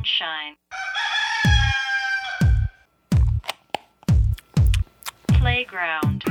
[0.00, 0.56] sunshine.
[5.28, 6.29] Playground.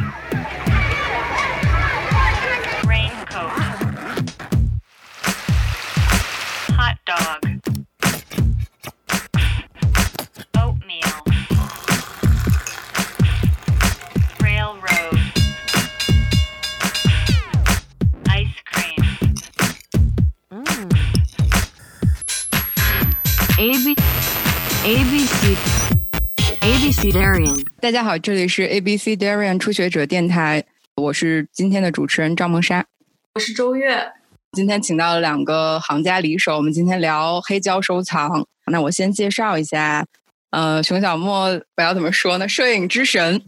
[27.19, 27.65] Darian。
[27.81, 30.63] 大家好，这里是 ABC Darian 初学者电台，
[30.95, 32.85] 我是今天的主持人赵梦莎。
[33.33, 34.09] 我是周月，
[34.53, 38.47] 今天请到了两个行家里手，我们今天聊黑胶收藏。
[38.67, 40.05] 那我先介绍一下，
[40.51, 42.47] 呃，熊小莫，我要怎么说呢？
[42.47, 43.41] 摄影之神，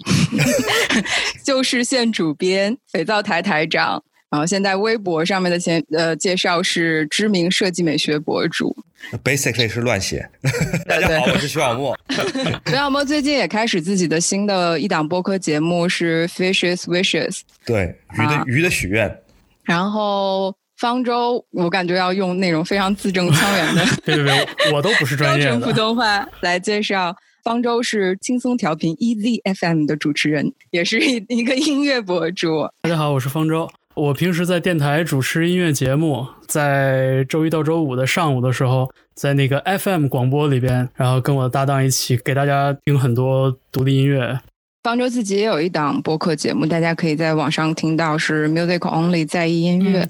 [1.45, 4.03] 就是现主编，肥皂台台长。
[4.31, 8.73] 然后现在微博上面的前呃介绍是知名设计美学博主。
[9.26, 10.26] Basically 是乱写。
[10.88, 11.99] 大家好，我是徐小莫。
[12.66, 17.42] 徐小莫最近也开始自己的新的一档播客节目，是 Fishes Wishes。
[17.66, 19.14] 对，鱼的、啊鱼的许愿。
[19.66, 25.73] 然后方舟，我感觉要用那种非常字正腔圆的对对对，我都不是专业标准普的。
[25.73, 27.14] 通话来介绍。
[27.44, 32.70] 方舟是轻松调频 EZ FM 的主持人，也是一一个音乐博主。
[32.83, 33.67] 大家好，我是方舟。
[33.94, 44.39] 我平时在电台主持音乐节目，在周一到周五的上午的时候，在那个 FM 广播里边，然后跟我的搭档一起给大家听很多独立音乐。
[44.83, 50.02] 方舟自己也有一档播客节目，大家可以在网上听到，是 Music Only 在意音乐。
[50.02, 50.09] 嗯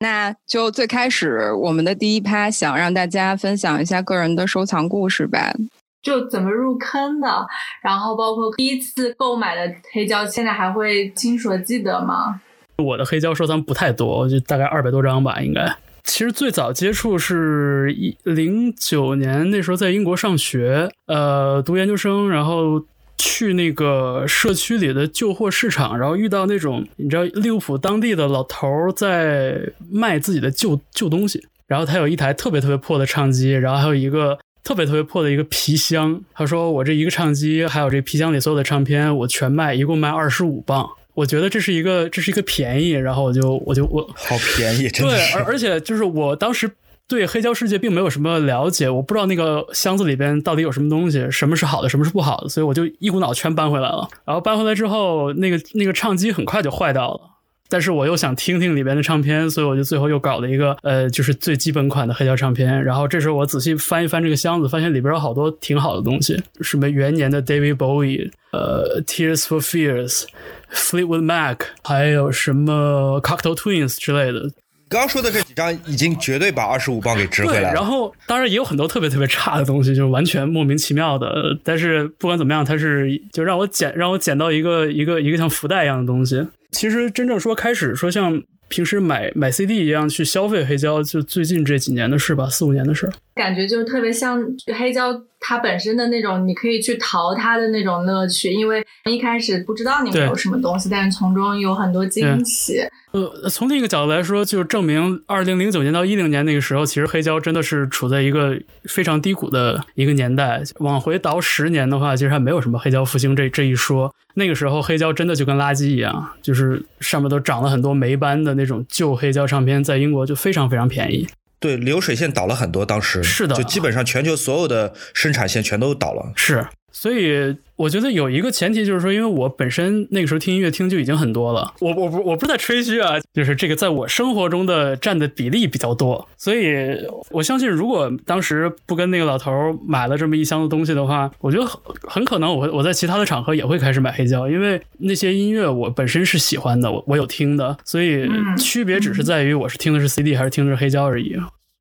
[0.00, 5.52] 那就最开始我们的第一趴，想让大家分享一下个人的收藏故事吧。
[6.00, 7.44] 就怎么入坑的，
[7.82, 12.40] 然后包括第一次购买的黑胶，现在还会清楚的记得吗？
[12.84, 15.76] 我的黑胶收藏不太多，就大概二百多张吧，应该。
[16.04, 22.84] 其实最早接触是一零九年，那时候在英国上学，呃，读研究生，然后
[23.18, 40.88] 去那个社区里的旧货市场，然后遇到那种你知道利物浦当地的老头在卖自己的旧旧东西，然后他有一台特别特别破的唱机，然后还有一个特别特别破的一个皮箱，他说我这一个唱机还有这皮箱里所有的唱片我全卖，一共卖二十五磅。
[41.18, 46.70] 我觉得这是一个这是一个便宜，然后我就我就我好便宜，真的对，而而且就是我当时
[47.08, 54.08] 对黑胶世界并没有什么了解，我不知道那个箱子里边到底有什么东西，什么是好的，什么是不好的，所以我就一股脑全搬回来了。
[54.24, 57.20] 然后搬回来之后，那个那个唱机很快就坏掉了。
[57.68, 62.82] 但是我又想听听里边的唱片，所以我就最后又搞了一个呃，就是最基本款的黑胶唱片。
[62.82, 70.24] 然后这时候我仔细翻一翻这个箱子，发现里边有好多挺好的东西，什么元年的 David Bowie，呃，Tears for Fears。
[70.70, 74.50] Fleetwood Mac，还有什么 Cocktail Twins 之类的，
[74.90, 77.72] 刚刚说的这几张已经绝对把二十五磅给值回，来了。
[77.72, 81.58] 然后当然也有很多特别特别差的东西，就是完全莫名其妙的。
[81.64, 86.46] 但是不管怎么样，它是就让我捡让我捡到一个一个一个像福袋一样的东西。
[86.70, 93.10] 其实真正说开始说像平时买买 CD 一样去消费黑胶，就最近这几年的事吧，四五年的事。
[93.34, 94.42] 感觉就特别像
[94.78, 102.80] 黑胶它本身的那种，你可以去淘它的那种乐趣，因为一开始不知道里面有什么东西，但是从中有很多惊喜。
[103.12, 110.62] 呃，从另一个角度来说，就证明二零零九年到一零年那个时候，其实黑胶真的是处在一个非常低谷的一个年代。
[110.80, 114.14] 往回倒十年的话，其实还没有什么黑胶复兴这这一说。
[114.34, 121.26] 那个时候黑胶真的就跟垃圾一样，就是上面都长了很多霉斑的那种旧黑胶唱片，在英国就非常非常便宜。
[121.60, 126.32] 对，流水线倒了很多，当时是的就基本上全球所有的生产线全都倒了。
[126.36, 136.98] 是，所以我觉得有一个前提就是说，因为我本身那个时候听音乐听就已经很多了，我我不我不是在吹嘘啊，就是这个在我生活中的占的比例比较多，所以
[137.30, 151.36] 我相信如果当时不跟那个老头儿买了这么一箱子东西的话，我觉得很很可能我会我在其他的场合也会开始买黑胶，因为那些音乐我本身是喜欢的，我我有听的，所以嗯区别只是在于我是听的是 CD 还是听的是黑胶而已。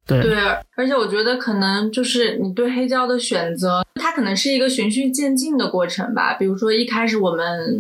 [0.07, 0.37] 对对，
[0.75, 6.33] 而且我觉得可能就是你对黑胶的选择，它可能是一个循序渐进的过程吧。
[6.35, 7.77] 比如说一开始我们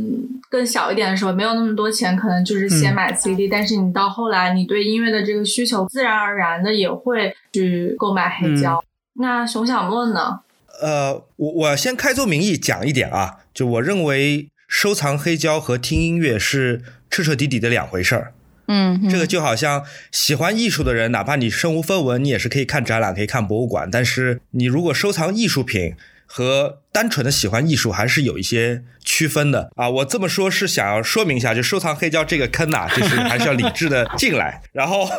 [0.49, 8.77] 更小一点的时候，没有那么多钱，可能就是先嗯买 CD，、但是你到后来，你对音乐的这个需求，自然而然的也会去购买黑胶。
[8.83, 8.87] 嗯
[9.19, 10.41] 那熊小莫呢？
[10.79, 18.33] 呃，我我先开宗明义讲一点啊，就我认为收藏黑胶和听音乐是彻彻底底的两回事儿。
[18.67, 23.89] 嗯，这个就好像喜欢艺术的人，哪怕你身无分文，你也是可以看展览、可以看博物馆。
[23.91, 25.95] 但是你如果收藏艺术品，
[26.29, 29.89] 和单纯的喜欢艺术还是有一些区分的啊。
[29.89, 34.61] 我这么说是想要说明一下，就收藏黑胶这个坑呐、就是还是要理智的进来。
[34.73, 35.09] 然后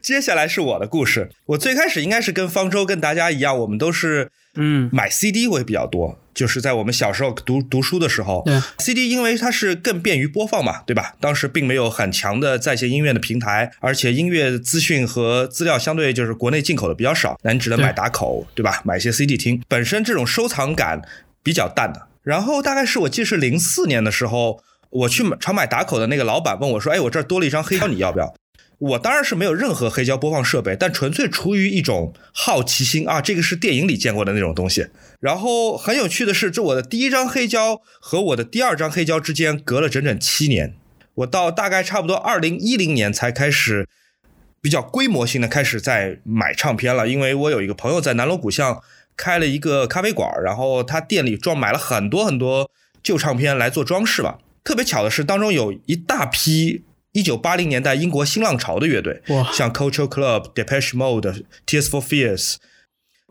[0.00, 11.14] 接下来是我的故事，我最开始应该是跟方舟跟大家一样，我们都是嗯买 CD 会比较多，就是在我们小时候读读书的时候对，CD 因为它是更便于播放嘛，对吧？
[11.20, 18.82] 当时并没有很强的在线音乐的平台，而且音乐资讯和资料相对就是国内进口的比较少，那你只能买打口，对吧？
[18.84, 21.00] 买一些 CD 听，本身这种收藏感
[21.42, 22.08] 比较淡的。
[22.22, 28.34] 然后大概是我记得是零四年的时候，我去买常买打口的那个老板问我说：“哎，我这儿多了一张黑胶，你要不要？”
[28.78, 34.86] 我当然是没有任何黑胶播放设备，但纯粹出于一种好奇心啊，这个是电影里见过的那种东西。
[35.18, 40.74] 然后很有趣的是，这我的第一张黑胶和我的第二张黑胶之间隔了整整七年，
[41.14, 43.88] 我到大概差不多二零一零年才开始
[44.60, 48.80] 比较规模性的开始在买唱片了，因为我有一个朋友在南锣鼓巷
[49.16, 52.70] 开了一个咖啡馆，然后他店里装买了很多很多
[53.02, 54.38] 旧唱片来做装饰吧。
[54.62, 56.84] 特别巧的是，当中有一大批
[57.18, 59.20] 一九八零年代英国新浪潮的乐队，
[59.52, 62.54] 像 Culture Club、Depeche Mode、Tears for Fears。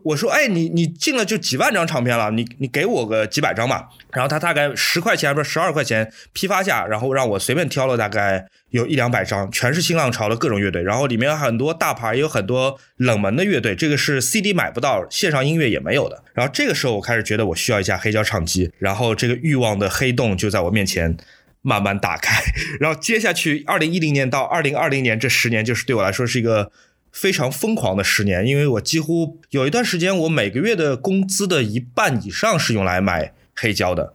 [0.04, 3.88] 我说，哎，你你进了就几万张唱片了，你你给我个几百张吧。
[4.12, 16.22] 然后他大概十块钱，不是十二块钱批发价，然后让我随便挑了大概有一两百张，全是新浪潮的各种乐队，然后里面有很多大牌，也有很多冷门的乐队，这个是 CD 买不到，线上音乐也没有的。
[16.34, 21.16] 然后这个时候我开始觉得我需要一架黑胶唱机，然后这个欲望的黑洞就在我面前。
[21.62, 22.42] 慢慢打开，
[22.80, 26.70] 然后接下去，二零一零年到二零二零年这十年，就是对我来说是一个
[27.12, 34.14] 非常疯狂的十年，因为我几乎有一段时间，我每个月的工资的一半以上是用来买黑胶的，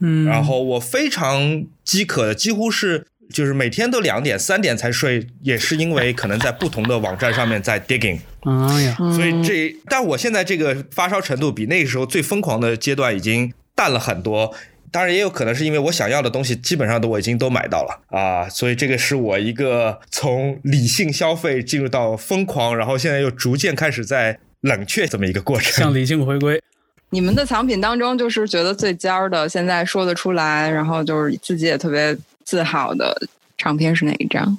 [0.00, 14.54] 嗯，然后我非常饥渴的，几乎是就是每天都两点三点才睡，也是因为可能在不同的网站上面在 digging， 哎呀，所以这，但我现在这个发烧程度比那个时候最疯狂的阶段已经淡了很多。
[14.90, 25.94] 当然也有可能是因为我想要的东西基本上都我已经都买到了啊，所以这个是我一个从理性消费进入到疯狂，然后现在又逐渐开始在冷却这么一个过程向。
[25.94, 26.62] 理性回归。
[27.10, 34.58] 你们的藏品当中，就是觉得最尖儿的，现在说得出来，然后就是自己也特别自豪的唱片是哪一张？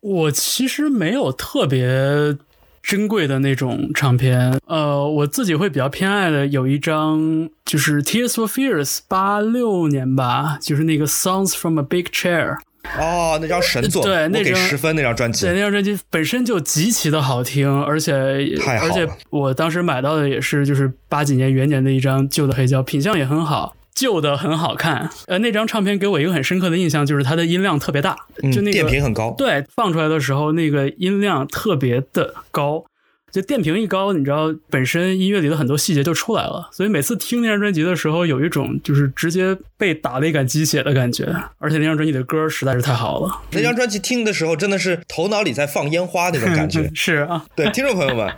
[0.00, 1.86] 我其实没有特别
[2.82, 12.56] 珍贵的那种唱片，呃，我自己会比较偏爱的有一张就是 Tears for Fears 八六年吧，就是那个 Songs from a Big Chair。
[12.98, 23.76] 哦，那张神作，对那张给十分那张专辑对，那，张专辑本身就极其的好听，而且太好了而且我当时买到的也是就是八几年元年的一张旧的黑胶，品相也很好。
[23.94, 29.34] 旧的很好看，呃，那张唱片给我一个很深刻的印象，就是它的音量特别大，嗯就那个电平很高。
[29.36, 32.84] 对，放出来的时候那个音量特别的高，
[33.32, 46.90] 就电瓶一高，你知道本身音乐里的很多细节就出来了，所以每次听那张专辑的时候，有一种就是直接被打了一杆鸡血的感觉，而且那张专辑的歌实在是太好了，那张专辑听的时候真的是头脑里在放烟花那种感觉。
[46.94, 48.30] 是啊，对，听众朋友们，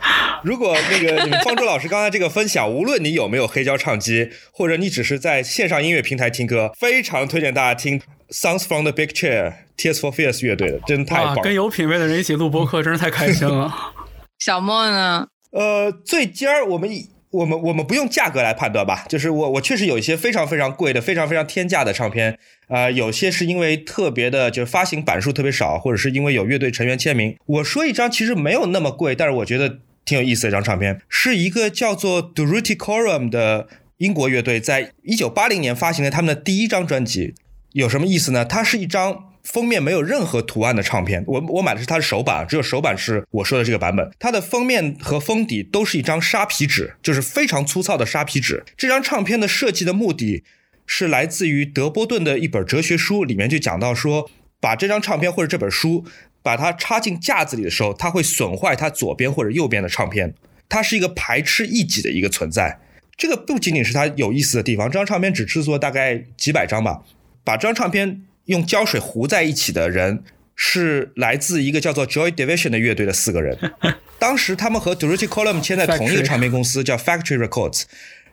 [0.45, 7.99] 如果那个你们方舟老师刚才这个分享，无论你有没有黑胶唱机，或者你只是在线上音乐平台听歌，非常推荐大家听
[8.29, 11.41] Songs from the Big Chair Tears for Fears 乐队的，真的太，棒了。
[11.41, 13.73] 跟有品位的人一起录播客，真是太开心了。
[14.39, 15.27] 小莫呢？
[15.51, 22.37] 呃，最尖儿我们以我们我们不用价格来判断吧，就是我我确实有一些非常非常贵的、非常非常天价的唱片，
[22.67, 27.35] 呃，有些是因为特别的，就是发行版数特别少，或者是因为有乐队成员签名。
[27.45, 33.67] 我说一张其实没有那么贵，但是我觉得挺有意思的一张唱片，是一个叫做 Durutti Corum 的
[33.97, 37.33] 英国乐队在一九八零年发行的他们的第一张专辑。
[37.75, 38.45] 有什么意思呢？
[38.45, 44.09] 它是一张封面没有任何图案的唱片，我我买的是它的首版，只有首版是我说的这个版本。
[44.17, 48.63] 它的封面和封底都是一张沙皮纸，就是非常粗糙的沙皮纸。
[48.77, 50.45] 这张唱片的设计的目的
[50.85, 54.29] 是来自于德波顿的一本哲学书，里面就讲到说，
[54.61, 56.05] 把这张唱片或者这本书
[56.41, 60.33] 把它插进架子里的时候，它会损坏它左边或者右边的唱片，
[60.69, 62.79] 它是一个排斥异己的一个存在。
[63.17, 67.01] 这个不仅仅是它有意思的地方，这张唱片只制作大概几百张吧，
[67.45, 70.23] 把这张唱片用胶水糊在一起的人
[70.55, 73.57] 是来自一个叫做 Joy Division 的乐队的四个人。
[74.19, 77.83] 当时他们和 Durutti Column 签在同一个唱片公司，叫 Factory Records。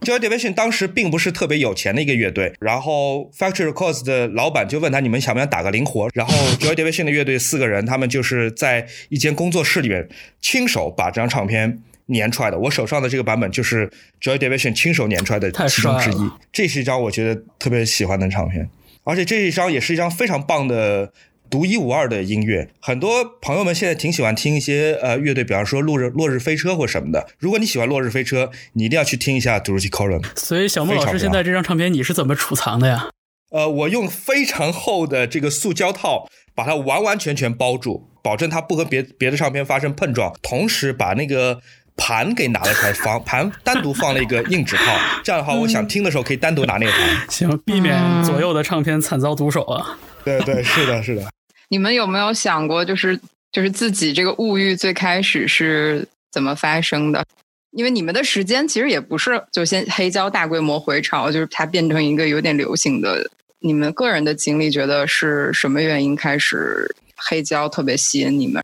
[0.00, 10.08] Joy Division 当时并不是特别有钱的一个乐队，然后 Factory Records 的老板就问他：“你们想不想打个零活？”然后 Joy Division 的乐队四个人，他们就是在一间工作室里面
[10.40, 11.78] 亲手把这张唱片
[12.12, 12.58] 粘出来的。
[12.58, 13.88] 我手上的这个版本就是
[14.20, 16.30] Joy Division 亲手粘出来的其中之一。
[16.52, 18.68] 这是一张我觉得特别喜欢的唱片，
[19.04, 21.12] 而且这一张也是一张非常棒的
[21.50, 22.70] 独一无二的音乐。
[22.80, 27.26] 很多朋友们现在挺喜欢听一些呃乐队，比方说落日落日飞车或什么的。
[27.38, 30.24] 如果你喜欢落日飞车，你一定要去听一下 Dorothy Colin。
[30.36, 33.10] 所以小莫老师现在这张唱片你是怎么储藏的呀？
[33.50, 41.60] 呃，我用非常厚的这个塑胶套把它完完全全包住，保证它不和别别的唱片发生碰撞，同时把那个
[41.96, 47.26] 盘给拿了出来放， 盘单独放了一个硬纸套，这样的话，我想听的时候可以单独拿那个盘。
[47.28, 49.98] 行，避免左右的唱片惨遭毒手啊。
[50.24, 51.22] 对对，是的，是的。
[51.68, 53.18] 你们有没有想过，就是
[53.50, 57.24] 就是自己这个物欲最开始是怎么发生的？
[57.72, 63.30] 因为你们的时间其实也不是就先黑胶大规模回潮，就是它变成一个有点流行的。
[63.60, 68.62] 你们个人的经历，觉得是什么原因开始黑胶特别吸引你们？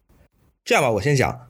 [0.64, 1.47] 这样吧，我先讲。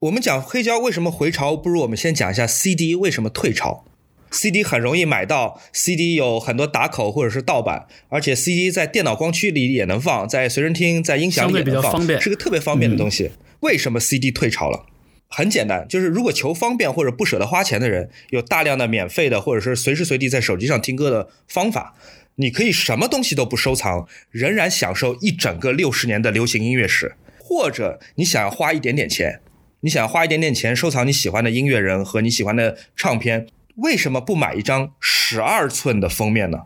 [0.00, 3.86] 我们讲黑胶为什么回潮，不如我们先讲一下 CD 为什么退潮。
[4.30, 13.30] CD 很容易买到，CD 有很多打口或者是盗版，而且 CD 在电脑光驱里也能放，在随身听、在音响里也能放，方便是个特别方便的东西。
[13.60, 14.84] 为什么 CD 退潮了？
[15.28, 21.94] 很简单，就是如果求方便或者不舍得花钱的人，有大量的免费的或者是随时随地在手机上听歌的方法，
[22.34, 27.14] 你可以什么东西都不收藏，仍然享受一整个六十年的流行音乐史。
[27.38, 29.40] 或者你想要花一点点钱，
[29.86, 36.62] 你想花一点点钱收藏你喜欢的音乐人和你喜欢的唱片，为什么不买一张十二寸的封面呢？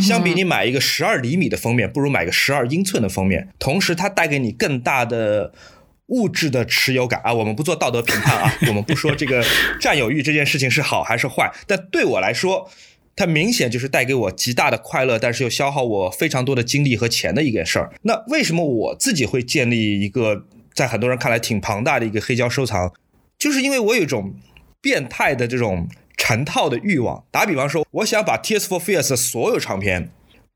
[0.00, 3.48] 相比你买一个十二厘米的封面，不如买个十二英寸的封面。
[3.58, 5.52] 同时，它带给你更大的
[6.06, 7.34] 物质的持有感啊。
[7.34, 9.44] 我们不做道德评判啊， 我们不说这个
[9.80, 12.70] 占有欲这件事情是好还是坏，但对我来说，
[13.16, 17.92] 它明显就是带给我极大的快乐，但是又消耗我非常多的精力和钱的一件事儿。
[18.02, 22.92] 那为什么我自己会建立一个在很多人看来挺庞大的一个黑胶收藏？
[23.38, 24.34] 就是因为我有一种
[24.80, 27.24] 变态的这种成套的欲望。
[27.30, 30.10] 打比方说，我想把 Tears for Fears 的所有唱片，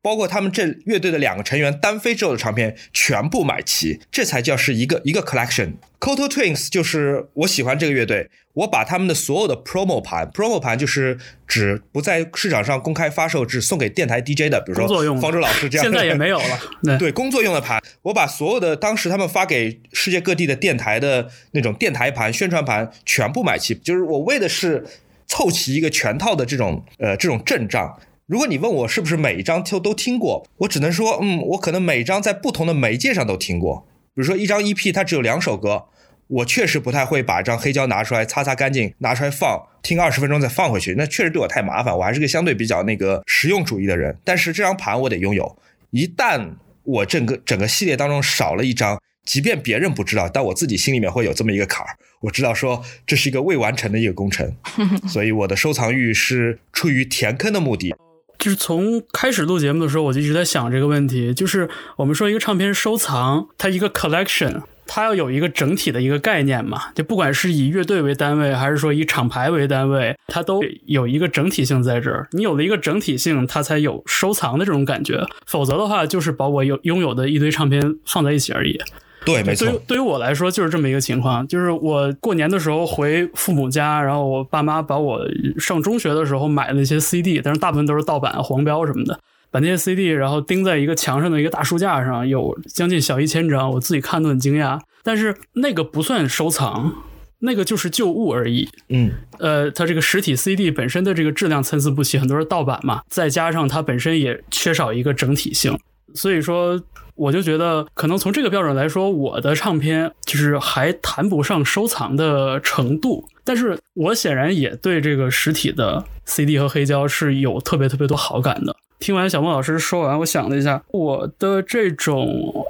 [0.07, 5.73] 包括他们这乐队的两个成员单飞之后的唱片，全部买齐，这才叫是一个一个 collection。
[5.99, 14.87] Koto Twins 就是我喜欢这个乐队，我把他们的所有的 promo 盘，promo 盘就是指不在市场上公开发售，只送给电台 DJ 的，比如说
[15.21, 16.61] 方舟老师这样的，现在也没有了。
[16.85, 24.87] 对，对工作用的盘，我把所有的当时他们发给世界各地的电台的那种电台盘、宣传盘全部买齐，就是我为的是
[25.27, 27.99] 凑齐一个全套的这种呃这种阵仗。
[28.27, 33.87] 如果你问我是不是每一张都都听过，我只能说，嗯，我可能每一张在不同的媒介上都听过。
[34.15, 35.85] 比如说一张 EP 它只有两首歌，
[36.27, 41.97] 我确实不太会把一张黑胶拿出来擦擦干净，拿出来放听二十分钟再放回去，那确实对我太麻烦。
[41.97, 45.57] 我还是个相对比较那个实用主义的人，但是这张盘我得拥有。
[45.91, 54.53] 一旦我整个整个系列当中少了一张，即便别人不知道，但我自己心里面会有这么一个坎儿，我知道说这是一个未完成的一个工程，
[55.07, 57.95] 所以我的收藏欲是出于填坑的目的。
[58.39, 72.29] 就是从开始录节目的时候，我就一直在想这个问题，就是我们说一个唱片收藏，它一个 collection，它要有一个整体的一个概念嘛，就不管是以乐队为单位，还是说以厂牌为单位，它都有一个整体性在这儿。
[72.33, 78.79] 你有了一个整体性，它才有收藏的这种感觉，否则的话，就是把我有拥有的一堆唱片放在一起而已。
[79.27, 85.21] 对，没错对于，对于我来说就是这么一个情况，就是我过年的时候回父母家，然后我爸妈把我
[85.59, 94.81] 上中学的时候买的那些 CD，但是大部分都是盗版、黄标什么的，把那些 CD 然后钉在一个墙上的一个大书架上，有将近小一千张，我自己看都很惊讶。
[95.03, 96.93] 但是那个不算收藏，
[97.41, 98.69] 那个就是旧物而已。
[98.89, 105.79] 嗯，呃，它这个实体 CD 本身的这个质量参差不齐，很多是盗版嘛，再加上它本身也缺少一个整体性，
[106.15, 106.81] 所以说
[107.17, 113.27] 我就觉得，可能从这个标准来说，我的唱片就是还谈不上收藏的程度。
[113.43, 118.77] 但是我显然也对这个实体的 CD 和黑胶是有特别特别多好感的。
[118.99, 122.67] 听完小孟老师说完，我想了一下，我的这种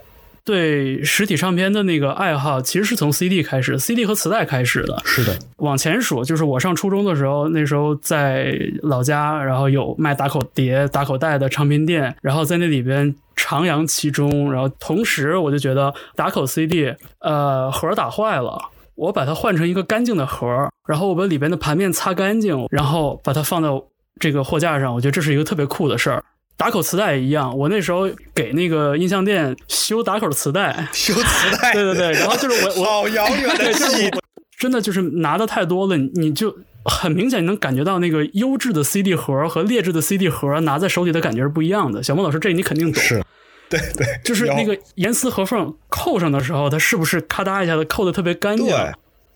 [0.46, 5.02] 对实体唱片的那个爱好，其实是从 CD 开始，CD 和磁带开始的。
[5.04, 18.70] 是的，往前数，就是我上初中的时候，那时候在老家，然后有卖打口碟、打口袋的唱片店，然后在那里边徜徉其中，然后同时我就觉得打口 CD，呃，盒儿打坏了。
[18.94, 23.84] 我把它换成一个干净的盒儿，然后我把里边的盘面擦干净，然后把它放到
[24.20, 24.94] 这个货架上。
[24.94, 26.24] 我觉得这是一个特别酷的事儿。
[26.56, 34.10] 打口磁带也一样，我那时候给那个音像店修打口磁带，修磁带，对对对，然后就是我我好遥远的 记忆
[34.58, 42.02] 真的就是拿的太多了，你你就很明显能感觉到那个优质的 CD 盒和劣质的 CD 盒拿在手里的感觉是不一样的。
[42.02, 43.02] 小孟老师，这你肯定懂。
[43.02, 43.22] 是，
[43.68, 48.66] 对对，就是那个严丝合缝扣上的时候，它是不是咔嗒一下子扣的特别干净？
[48.66, 48.92] 对，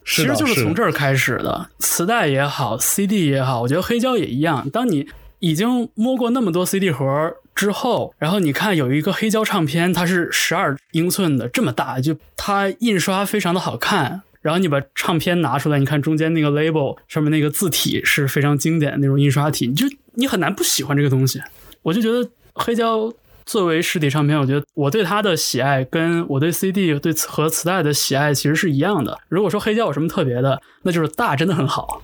[0.06, 1.68] 其实就是从这，儿开始的。
[1.80, 4.70] 磁带也好，CD 也好，我觉得黑胶也一样。
[4.70, 5.06] 当你
[5.40, 14.22] 已经摸过那么多 CD 盒之后，然后你看有一个黑胶唱片，它是十二英寸的，这么大，就它印刷非常的好看。
[14.40, 21.42] 然后你把唱片拿出来，你看中间那个 label 上面那个字体是非常经典的那种印刷体，你就你很难不喜欢这个东西。
[21.82, 23.12] 我就觉得黑胶
[23.44, 29.18] 作为实体唱片，我觉得我对它的喜爱跟我对 CD 对和磁带的喜爱其实是一样的。
[29.28, 32.02] 如果说黑胶有什么特别的，那就是大真的很好，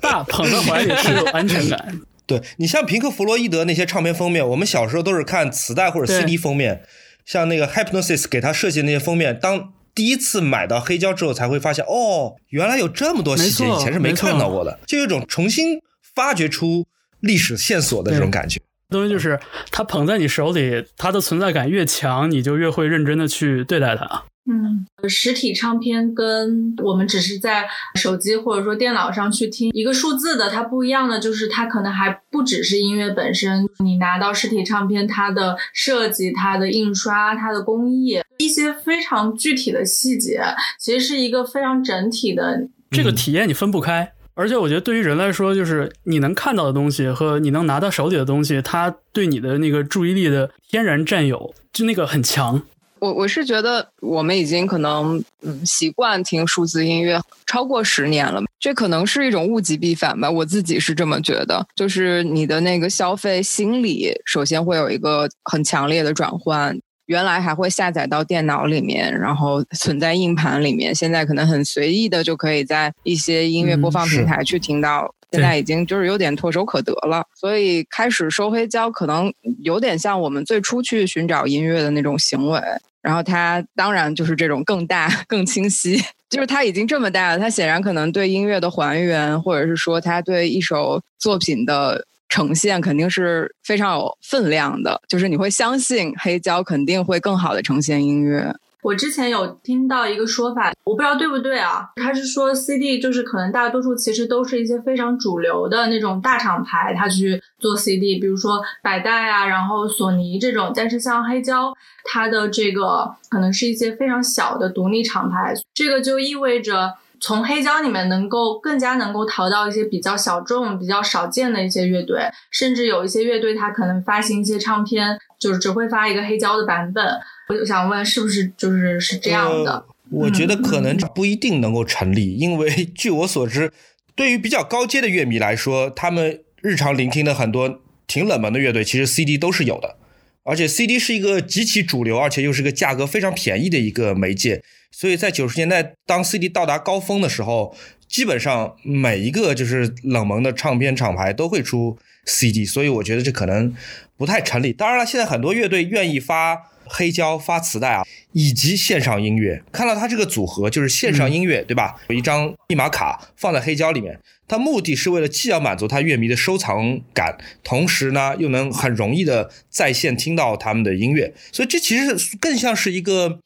[0.00, 2.00] 大捧在怀里是有安全感。
[2.26, 6.82] 对你像平克·弗洛伊德那些唱片封面，我们小时候都是看磁带或者 CD 封面，
[7.24, 15.78] 像那个 Hypnosis 给他设计那些封面，当第一次买到黑胶之后，才会发现哦，原来有这么多细节，以前是没看到过的，就有一种重新
[16.14, 16.86] 发掘出
[17.20, 18.60] 历史线索的这种感觉。
[18.94, 19.38] 东西就是
[19.70, 24.24] 它捧在你手里，它的存在感越强，你就越会认真的去对待它。
[24.46, 40.42] 嗯，实体唱片跟我们只是在手机或者说电脑上去听一个数字的，它不一样的就是它可能还不只是音乐本身，你拿到实体唱片，它的设计、它的印刷、它的工艺，一些非常具体的细节，
[40.78, 42.68] 其实是一个非常整体的。
[42.90, 44.12] 这个体验你分不开。
[44.34, 52.60] 而且我觉得对于人来说，就是你能看到的东西和你能拿到手里的东西，它对你的那个注意力的天然占有，就那个很强。
[53.00, 60.30] 我我是觉得我们已经可能嗯习惯听数字音乐超过十年了，这可能是一种物极必反吧。
[60.30, 66.76] 我自己是这么觉得，就是你的那个消费心理，首先会有一个很强烈的转换。
[67.06, 75.12] 原来还会下载到电脑里面，然后存在硬盘里面，现在可能很随意的就可以在一些音乐播放平台去听到。
[75.32, 79.32] 现在已经就是有点唾手可得了，所以开始收黑胶可能
[79.64, 82.60] 有点像我们最初去寻找音乐的那种行为。
[83.02, 95.00] 然后它当然就是这种更大、 更清晰，就是它已经这么大了，它显然可能对音乐的还原，或者是说它对一首作品的呈现，肯定是非常有分量的。
[95.08, 98.52] 就是你会相信黑胶肯定会更好的呈现音乐。
[98.82, 101.88] 我之前有听到一个说法，我不知道对不对啊？
[101.94, 110.72] 他是说 CD 就是可能大多数其实都是一些非常主流的那种大厂牌，他去做 CD，比如说百代啊，然后索尼这种。
[110.74, 111.72] 但是像黑胶，
[112.04, 116.92] 它的这个可能是一些非常小的独立厂牌，这个就意味着
[117.24, 127.02] 从黑胶里面能够更加能够淘到一些比较小众、比较少见的一些乐队，甚至有一些乐队它可能发行一些唱片，就是只会发一个黑胶的版本。
[127.48, 129.72] 我就想问，是不是就是是这样的？
[129.72, 133.72] 呃我觉得可能不一定能够成立，因为 据我所知，
[134.14, 139.96] 对于比较高阶的乐迷来说，他们日常聆听的很多挺冷门的乐队，其实 CD 都是有的。
[140.42, 144.62] 而且 CD 是一个极其主流，而且又是个价格非常便宜的一个媒介，
[144.96, 147.76] 所以在九十年代当 CD 到达高峰的时候，
[148.08, 153.74] 基本上每一个就是冷门的唱片厂牌都会出 CD，所以我觉得这可能
[154.16, 154.72] 不太成立。
[154.72, 159.62] 当然了，现在很多乐队愿意发黑胶、发磁带啊，以及线上音乐。
[159.72, 161.96] 看到它这个组合，就是线上音乐，对吧？
[162.08, 173.40] 有一张密码卡放在黑胶里面，它目的是为了既要满足他乐迷的收藏感，同时呢又能很容易的在线听到他们的音乐，所以这其实更像是一个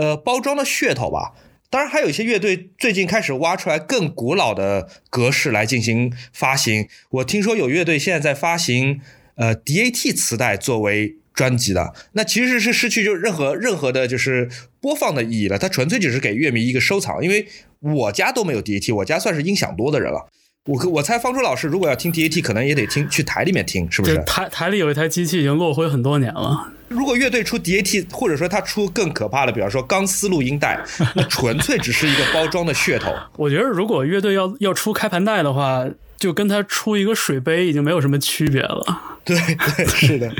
[0.00, 1.34] 呃包装的噱头吧。
[1.68, 6.88] 当然，还有一些乐队最近开始挖出来更古老的格式来进行发行。
[7.10, 9.00] 我听说有乐队现在在发行
[9.36, 14.48] 呃 DAT 磁带作为专辑的，那其实是失去就任何任何的就是
[14.80, 17.22] 播放的意义了，它纯粹只是给乐迷一个收藏。
[17.22, 17.46] 因为
[17.78, 20.28] 我家都没有 DAT，我家算是音响多的人了。
[20.66, 24.08] 我我猜方舟老师如果要听 DAT，可能也得听去台里面听，是不？
[24.08, 26.70] 是台台里有一台机器已经落灰很多年了。
[26.88, 30.78] 如果乐队出 DAT，或者说他出更可怕的，比方说钢丝录音带，
[31.14, 33.10] 那纯粹只是一个包装的噱头。
[33.38, 35.86] 我觉得如果乐队要要出开盘带的话，
[36.20, 39.00] 就跟他出一个水杯已经没有什么区别了。
[39.24, 39.36] 对
[39.76, 40.32] 对， 是的，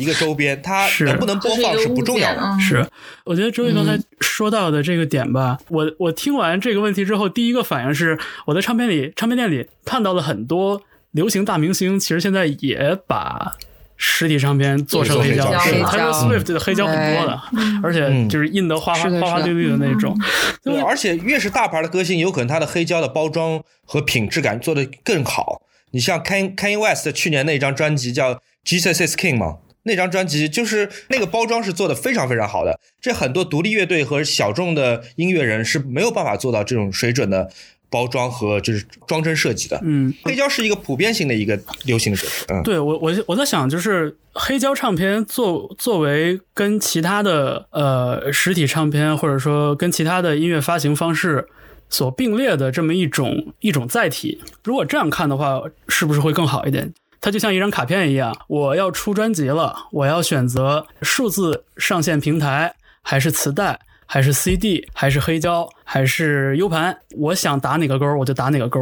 [0.00, 2.40] 一个周边，它是能不能播放是不重要的。
[2.42, 2.86] 嗯、是，
[3.24, 13.52] 我觉得周毅刚才说到的这个点吧，我我听完这个问题之后，第一个反应是我在唱片里唱片店里看到了很多流行大明星，其实现在也把。
[14.00, 17.40] 实体唱片做成黑胶，是 Taylor Swift 的黑胶很多的，
[17.82, 20.16] 而且就是印的花花花花绿绿的那种。
[20.62, 25.62] 对，而且越是大牌的歌星，有可能他的黑胶的包装和品质感做得更好。
[25.90, 28.34] 你像 Kanye Kanye West 去年那张专辑叫
[28.64, 32.78] 《Jesus Is King》嘛，那张专辑就是那个包装是做的非常非常好的。
[33.00, 37.50] 这很多独立乐队和小众的音乐人是没有办法做到这种水准的。
[37.90, 51.48] 包装和就是装帧设计的，嗯，黑胶是一个普遍性的一个流行的格式，嗯，对我我我在想，就是黑胶唱片作作为跟其他的呃实体唱片或者说跟其他的音乐发行方式
[51.88, 56.92] 所并列的这么一种一种载体，如果这样看的话，是不是会更好一点？
[57.20, 68.80] 它就像一张卡片一样，我要出专辑了，我要选择数字上线平台，还是磁带，还是 CD，还是黑胶，还是 U 盘，我想打哪个勾我就打哪个勾。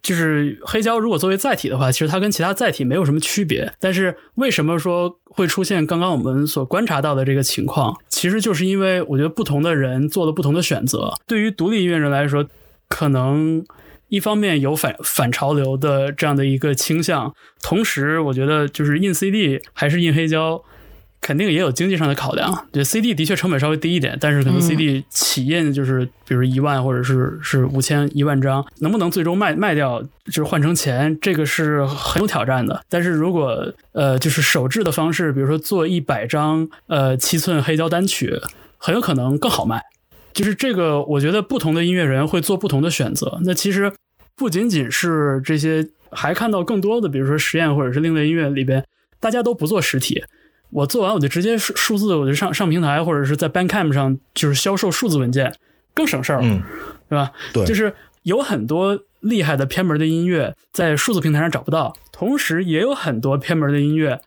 [0.00, 3.72] 就是黑胶如果作为载体的话，其实它跟其他载体没有什么区别。
[3.80, 7.98] 但是为什么说会出现刚刚我们所观察到的这个情况？
[8.08, 11.14] 其实就是因为我觉得不同的人做了不同的选择。
[11.26, 12.46] 对于独立音乐人来说，
[12.88, 13.64] 可能
[14.08, 20.62] 一方面有反反潮流的这样的一个倾向，同时我觉得就是印 CD 还是印黑胶。
[21.24, 32.78] 肯定也有经济上的考量，就 CD 的确成本稍微低一点，但是可能 CD 起印就是比如一万或者是是五千一万张，能不能最终卖卖掉就是换成钱，这个是很有挑战的。
[32.90, 38.38] 但是如果呃就是手制的方式，比如说做一百张呃七寸黑胶单曲，
[38.76, 39.82] 很有可能更好卖。
[40.34, 43.38] 就是这个，我觉得不同的音乐人会做不同的选择。
[43.44, 43.90] 那其实
[44.36, 48.84] 不仅仅是这些，还看到更多的，比如说实验或者是另类音乐里边，
[49.18, 50.22] 大家都不做实体。
[50.74, 55.54] 我做完我就直接数数字，我就上上平台或者是在 Bandcamp 上就是销售数字文件，
[55.94, 56.60] 更省事儿，嗯，
[57.08, 57.30] 对吧？
[57.52, 64.20] 对就是有很多厉害的偏门的音乐在数字平台上找不到，同时也有很多偏门的音乐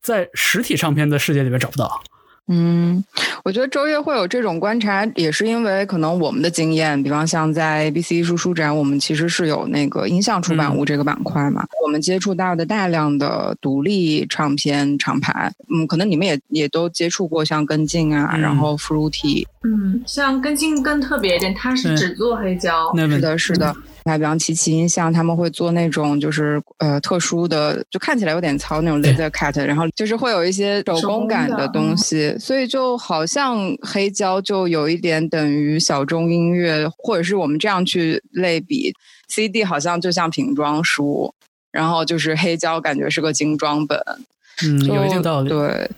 [0.00, 2.02] 在实体唱片的世界里面找不到。
[2.46, 3.02] 嗯，
[3.42, 18.40] 我觉得周越会有这种观察，也是因为可能我们的经验，比方像在 ABC 艺术书展，我们其实是有那个音像出版物这个板块嘛，我们接触到的大量的独立唱片厂牌，嗯，可能你们也也都接触过，像跟进啊，嗯。
[18.40, 23.74] 然后 Fruity，嗯，像跟进更特别一点，它是只做黑胶，是的，是的。
[24.04, 29.14] 还比方奇奇音像，他们会做那种就是呃特殊的，就看起来有点糙那种对。
[29.14, 38.92] Laser cut，然后就是会有一些手手工工感的的东西，所以就好像黑胶就有一点等于小众音乐，或者是我们这样去类比
[39.28, 41.32] ，CD 好像就像瓶装书，
[41.70, 43.98] 然后就是黑胶感觉是个精装本，
[44.64, 45.48] 嗯，有一定道理。
[45.48, 45.90] 对，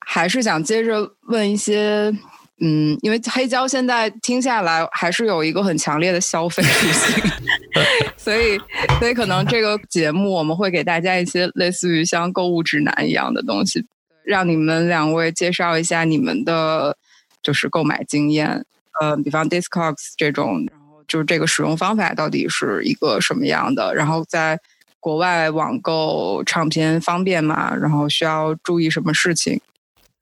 [0.00, 2.12] 还是想接着问一些，
[2.60, 7.30] 嗯，因为黑胶现在听下来还是有一个很强烈的消费属性，
[8.16, 8.58] 所以，
[8.98, 13.84] 所以可能这个节目我们会给大家一些类似于像购物指南一样的东西，
[14.22, 16.96] 让你们两位介绍一下你们的
[17.42, 18.64] 就是购买经验，
[19.00, 24.58] 呃，比方 Discogs 这种，然后就是这个使用方法到底是一个什么样的，然后在。
[25.00, 27.76] 国外网购唱片方便吗？
[27.76, 29.60] 然后需要注意什么事情？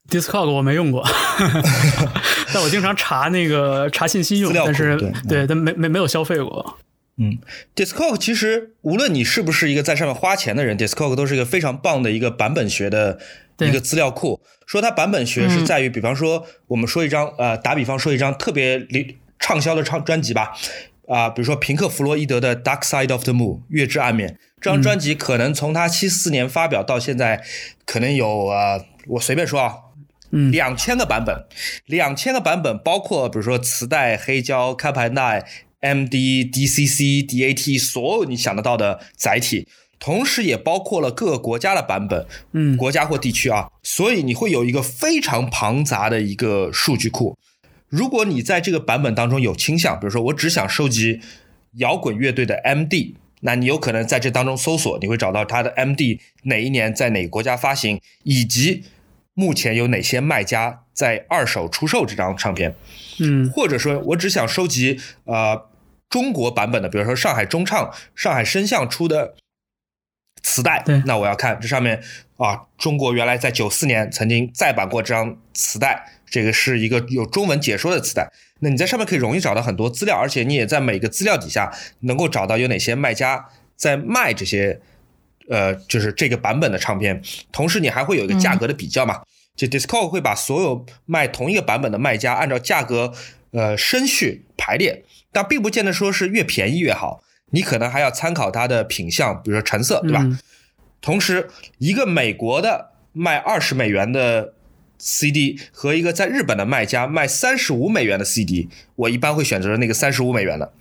[0.09, 1.03] Discog 我没用过，
[2.53, 6.77] 但我经常查那个查信息用，但是对对，但没没没有消费过。
[7.17, 7.37] 嗯
[7.75, 13.19] ，Discord 其实无论你是不是一个在上面花钱的人，Discord 都是一个非常棒的一个版本学的
[13.59, 14.41] 一个资料库。
[14.65, 19.05] 说它版本学是嗯在于，比方说我们说一张呃，打比方说一张特别流
[19.39, 20.53] 畅销的唱专辑吧，
[21.07, 27.43] 啊、比如说平克·弗洛伊德的《Dark Side of the Moon》月之暗面这张专辑，可能从他七四年发表到现在，
[27.85, 29.75] 可能有呃，我随便说啊，
[30.33, 30.51] 嗯。
[30.51, 31.45] 两千个版本，
[31.85, 35.45] 两千个版本，包括比如说磁带、黑胶、开盘带、
[35.79, 39.67] MD、DCC、DAT，所有你想得到的载体，
[39.99, 42.75] 同时也包括了各个国家的版本，嗯。
[42.75, 47.37] 国家或地区啊，所以你会有一个非常庞杂的一个数据库。
[47.89, 51.21] 如果你在这个版本当中有倾向，比如说我只想收集
[51.73, 58.83] 摇滚乐队的 MD，那你有可能在这当中搜索，你会找到它的 MD 哪一年在哪个国家发行，以及
[59.33, 62.75] 目前有哪些卖家在二手出售这张唱片。
[63.19, 65.69] 嗯或者说我只想收集呃
[66.09, 69.35] 中国版本的，比如说上海中唱、上海声像出的
[70.41, 72.01] 磁带对，那我要看这上面
[72.37, 78.31] 啊，中国原来在九四年曾经再版过这张磁带，这个是一个有中文解说的磁带。
[78.59, 84.79] 那你在上面可以容易找到很多资料，而且你也在每个资料底下能够找到有哪些卖家在卖这些
[85.49, 89.21] 呃，就是这个版本的唱片，同时你还会有一个价格的比较嘛。
[89.55, 93.13] 就 Discog 会把所有卖同一个版本的卖家按照价格
[93.51, 100.21] 呃升序排列，但并不见得说是越便宜越好，你可能还要参考它的品相，比如说成色，对吧？
[100.23, 100.39] 嗯
[101.05, 104.53] 同时，一个美国的卖二十美元的
[104.97, 110.71] CD 和一个在日本的卖家卖三十五美元的 CD，我一般会选择那个三十五美元的，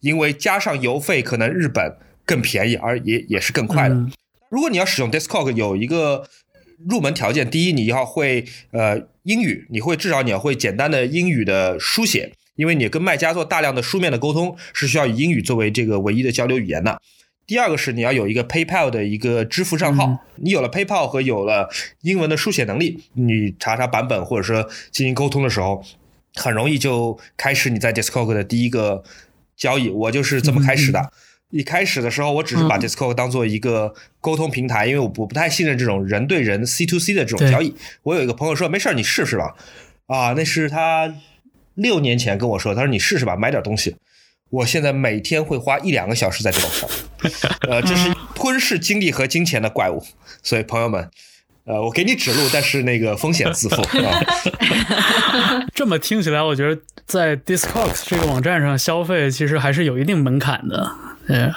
[0.00, 3.94] 因为加上邮费，可能日本更便宜，而也也是更快的。
[3.94, 4.10] 嗯
[4.52, 6.28] 如果你要使用 Discog，有一个
[6.86, 17.00] 入门条件，第一，你要会呃英语，你会至少你要会简单的英语的书写，因为你跟卖家做大量的书面的沟通，是需要以英语作为这个唯一的交流语言的。
[17.46, 21.70] 第二个是你要有一个 PayPal 的一个支付账号，嗯你有了 PayPal 和有了
[22.02, 25.82] 英文的书写能力，你查查版本或者说进行沟通的时候，
[26.34, 29.02] 很容易就开始你在 Discog 的第一个
[29.56, 29.88] 交易。
[29.88, 31.10] 我就是这么开始的。
[31.52, 37.74] 一开始的时候，我只是把嗯 Discord 当做一个沟通平台，因为我不不太信任这种人对人 C to C 的这种交易。
[38.02, 39.54] 我有一个朋友说，没事儿，你试试吧。
[40.06, 41.14] 啊，那是他
[41.74, 43.96] 六年前跟我说，他说你试试吧，买点东西。
[44.48, 46.90] 我现在每天会花一两个小时在这种上，
[47.68, 50.02] 呃，这是吞噬精力和金钱的怪物。
[50.42, 51.08] 所以朋友们，
[51.64, 55.64] 呃，我给你指路，但是那个风险自负 啊。
[55.74, 60.92] 这么听起来，我觉得在 Discogs 这个网站上消费其实还是有一定门槛的。
[61.26, 61.50] 对，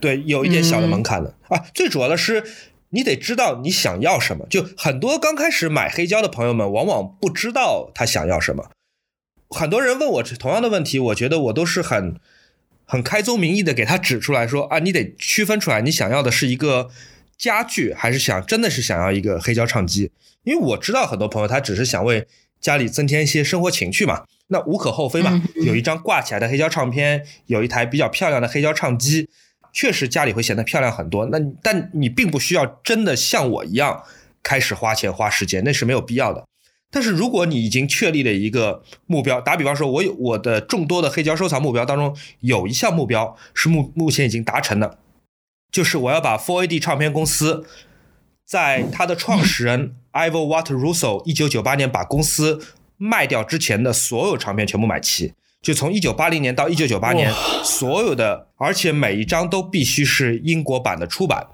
[0.00, 1.58] 对，有一点小的嗯门槛的、啊。
[1.74, 2.44] 最主要的是，
[2.90, 4.46] 你得知道你想要什么。
[4.50, 8.70] 就很多刚开始买黑胶的朋友们，往往不知道他想要什么。
[9.50, 12.18] 很多人问我同样的问题，我觉得我都是很
[12.84, 16.90] 很开宗明义的给他指出来说啊，你得区分出来，你想要的是一个
[17.36, 20.10] 家具，还是想真的是想要一个黑胶唱机？
[20.44, 22.26] 因为我知道很多朋友他只是想为
[22.62, 25.42] 家里增添一些生活情趣嘛，那无可厚非嘛。
[25.56, 29.28] 有一张挂起来的黑胶唱片，有一台比较漂亮的黑胶唱机，
[29.72, 31.26] 确实家里会显得漂亮很多。
[31.26, 34.04] 那但你并不需要真的像我一样
[34.42, 36.46] 开始花钱花时间，那是没有必要的。
[36.94, 44.98] 但是如果你已经确立了一个目标，打比方说，我有我的众多的黑胶收藏目标当中，有一项目标是目目前已经达成的，
[45.72, 47.64] 就是我要把 Four AD 唱片公司
[48.44, 52.60] 在它的创始人 Ivor Watt Russo 一九九八年把公司
[52.96, 57.32] 卖掉之前的所有唱片全部买齐，就从一九八零年到一九九八年
[57.64, 61.46] 所有的，而且每一张都必须是英国版的出版。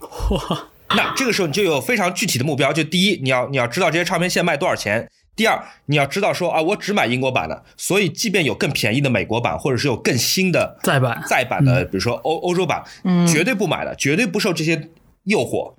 [0.90, 14.88] 那这个时候你就有非常具体的目标，就第一，你要你要知道这些唱片现在卖多少钱；第二，你要知道说啊，我只买英国版的，所以即便有更便宜的美国版，或者是有更新的再版再版的，比如说欧欧洲版，嗯绝对不买的，绝对不受这些
[15.24, 15.74] 诱惑。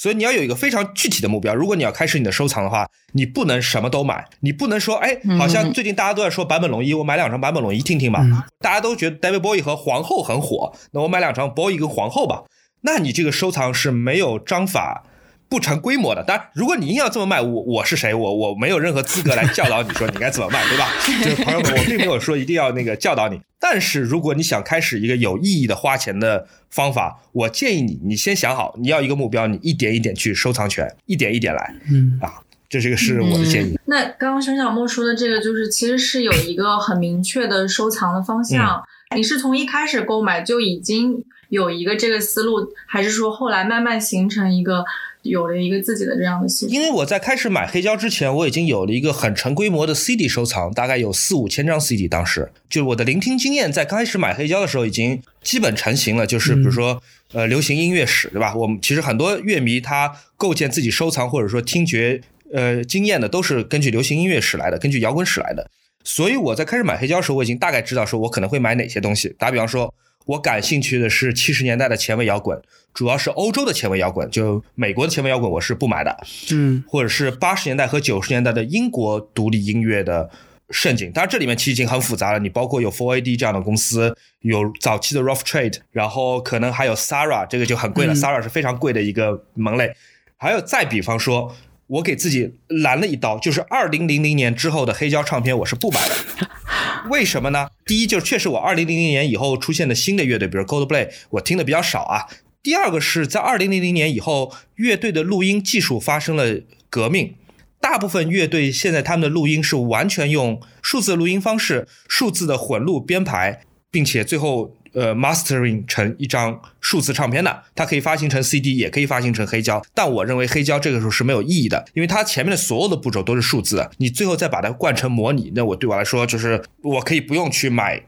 [0.00, 1.54] 所以你要有一个非常具体的目标。
[1.54, 8.24] 如果你要开始你的收藏的话，你不能什么都买，你不能说，哎，好像最近大家都在说坂本龙一，我买两张坂本龙一听听吧。
[8.60, 12.44] 大家都觉得 David Bowie 和皇后很火，那我买两张 Bowie 跟皇后吧。
[12.80, 15.04] 那你这个收藏是没有章法。
[15.50, 18.14] 不成规模的，当然，如果你硬要这么卖，我我是谁？
[18.14, 20.88] 我我没有任何资格来教导你说你该怎么卖，对吧？
[21.04, 32.34] 就是朋友们，我并没有说一定要那个教导你，但是如果你想开始一个有意义的花钱的方法，我建议你，你先想好你要一个目标，你一点一点去收藏权，一点一点来嗯，啊，
[32.68, 33.76] 这这个是我的建议。
[33.86, 38.80] 那刚刚熊小莫说的这个，就是其实是有一个很明确的收藏的方向。
[39.16, 44.84] 你是从一开始购买就已经有一个这个思路，还是说后来慢慢形成一个
[45.22, 46.74] 有了一个自己的这样的系统？
[46.74, 52.08] 因为我在开始买黑胶之前，我已经有了一个很成规模的 CD 收藏，大概有四五千张 CD。
[52.08, 56.26] 当时就是我的聆听经验，在刚开始买黑胶的时候已经基本成型了。
[56.26, 57.02] 就是比如说，
[57.32, 58.54] 呃，流行音乐史，对吧？
[58.54, 62.20] 我们其实很多乐迷他构建自己收藏或者说听觉
[62.52, 65.70] 呃经验的，都是根据流行音乐史来的，根据摇滚史来的。
[66.02, 69.34] 所以我在开始买黑胶的时候，我已经大概知道说我可能会买哪些东西。
[69.38, 69.92] 打比方说，
[70.30, 72.60] 我感兴趣的是七十年代的前卫摇滚，
[72.94, 76.16] 主要是欧洲的前卫摇滚，就美国的前卫摇滚我是不买的。
[76.52, 80.30] 嗯，或者是八十年代和九十年代的英国独立音乐的
[80.70, 81.10] 盛景。
[81.10, 82.38] 当然，这里面其实已经很复杂了。
[82.38, 88.12] 你包括有 Four AD 这样的公司，有早期的 Rough Trade，然后可能还有 Sarah，这个就很贵了。
[88.12, 89.92] 嗯 Sarah 是非常贵的一个门类。
[90.36, 91.56] 还有再比方说，
[91.88, 96.14] 我给自己拦了一刀，就是二零零零年之后的黑胶唱片，我是不买的。
[97.08, 97.68] 为什么呢？
[97.86, 102.26] 第一，就是确实我二零零零年以后出现的新的乐队，比如 Coldplay，我听的比较少啊。
[102.62, 106.60] 第二个是在二零零零年以后，乐队的录音技术发生了
[106.90, 107.34] 革命。
[107.80, 117.62] 大部分乐队现在他们的录音是完全用数字录音方式、数字的混录编排，并且最后呃 mastering 成一张数字唱片的。
[117.74, 119.84] 它可以发行成 CD，也可以发行成黑胶。
[119.94, 128.02] 但我认为黑胶这个时候是没有意义的，因为它前面的所有的步骤都是数字的，你最后再把它灌成模拟，那我对我来说就是我可以不用去买。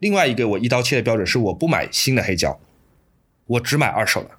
[0.00, 2.58] 另外一个我一刀切的标准是我不买新的黑胶，
[3.46, 4.30] 我只买二手的。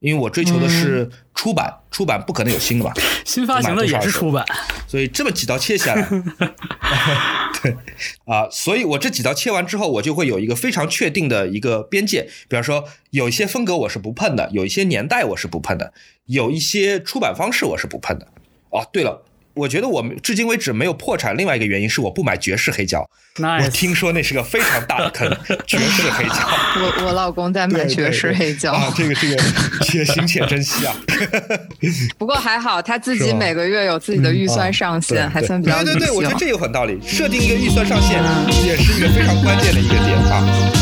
[0.00, 2.92] 因为我追求的是出版，出版不可能有新的吧？
[3.24, 4.44] 新发行的也是出版，
[4.88, 6.02] 所以这么几刀切下来，
[8.26, 12.28] 啊，所以我这几刀切完之后，我就会有一个非常确定的一个边界。
[12.48, 15.92] 比方说，有一些风格我是不碰的，有一些年代我是不碰的，
[16.26, 18.28] 有一些出版方式我是不碰的。
[18.70, 19.24] 哦，对了。
[19.54, 23.08] 我觉得我们至今为止没有破产，另外一个原因是我不买爵士黑胶。
[23.36, 25.28] Nice 我听说那是个非常大的坑，
[25.66, 26.34] 爵士黑胶。
[26.76, 29.42] 我我老公在买爵士黑胶，啊，这个这个
[29.82, 30.94] 且行且珍惜啊。
[32.18, 38.22] 不过还好他自己每个月有自己的预算上限，还算比较对对对，我觉得这有很道理，设定一个预算上限
[38.66, 40.81] 也是一个非常关键的一个点啊。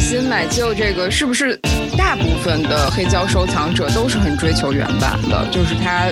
[0.00, 1.54] 新买旧这个是不是
[1.96, 6.08] 大部分的黑胶收藏者都是很追求原版的，就是他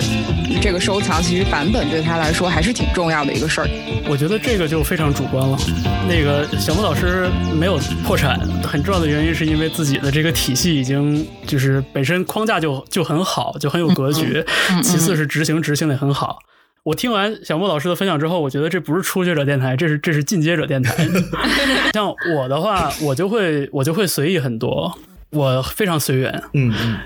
[0.61, 3.67] 这个收藏其实版本对他来说还是挺重要的一个事儿。
[4.07, 5.57] 我觉得这个就非常主观了。
[6.07, 7.27] 那个小莫老师
[7.59, 14.43] 没有破产，很重要的原因是因为自己的这个体系已经就是本身框架就就很好，就很有格局。
[14.83, 16.39] 其次是执行执行的很好。
[16.83, 21.07] 我听完小莫老师的分享之后，我觉得这不是初学者电台，这是这是进阶者电台。
[21.93, 24.97] 像我的话，我就会我就会随意很多，
[25.31, 26.43] 我非常随缘。
[26.53, 26.97] 嗯嗯，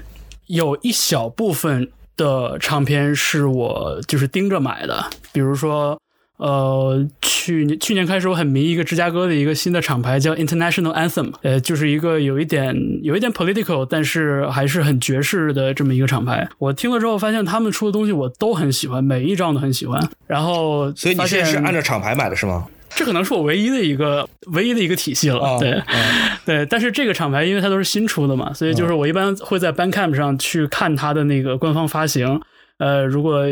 [0.47, 5.99] 有一小部分的唱片是我就是盯着买的，比如说，
[6.37, 16.49] 呃，去年去年开始我很迷一个芝加哥的一个新的厂牌叫 International Anthem，呃，就是一个有一点有一点 political，但是还是很爵士的这么一个厂牌。
[16.57, 20.01] 我听了之后发现他们出的东西我都很喜欢，每一张都很喜欢。
[20.27, 22.67] 然后所以你现现在是按照厂牌买的是吗？
[22.95, 25.97] 这可能是我唯一的一个唯一的一个体系了，哦对、嗯
[26.45, 26.65] 对。
[26.65, 32.41] 但是这个厂牌因为它都是新出的嘛，所以就是我一般会在 Bandcamp 上去看它的那个官方发行。
[32.83, 33.45] 呃，如果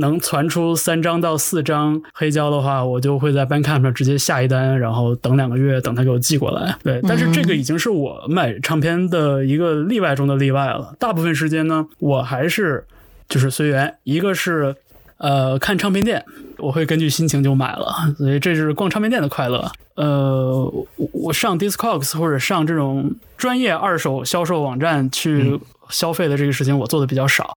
[0.00, 6.76] 能传出三张到四张黑胶的话，我就会在 Bandcamp 上直接下一单，然后等两个月，等他给我寄过来。
[6.82, 10.96] 对，但是这个已经是我买唱片的一个例外中的例外了。
[10.98, 12.84] 大部分时间呢，我还是
[13.28, 14.74] 就是随缘，一个是
[15.18, 16.24] 呃看唱片店，
[16.58, 19.70] 我会根据心情就买了，所以这是逛唱片店的快乐。
[19.94, 20.64] 呃，
[20.96, 27.54] 我我上 Discogs 或者上这种专业二手销售网站去消费的这个事情，我做的比较少。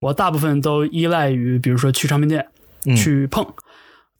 [0.00, 2.46] 我大部分都依赖于，比如说去唱片店
[2.84, 3.46] 嗯去碰，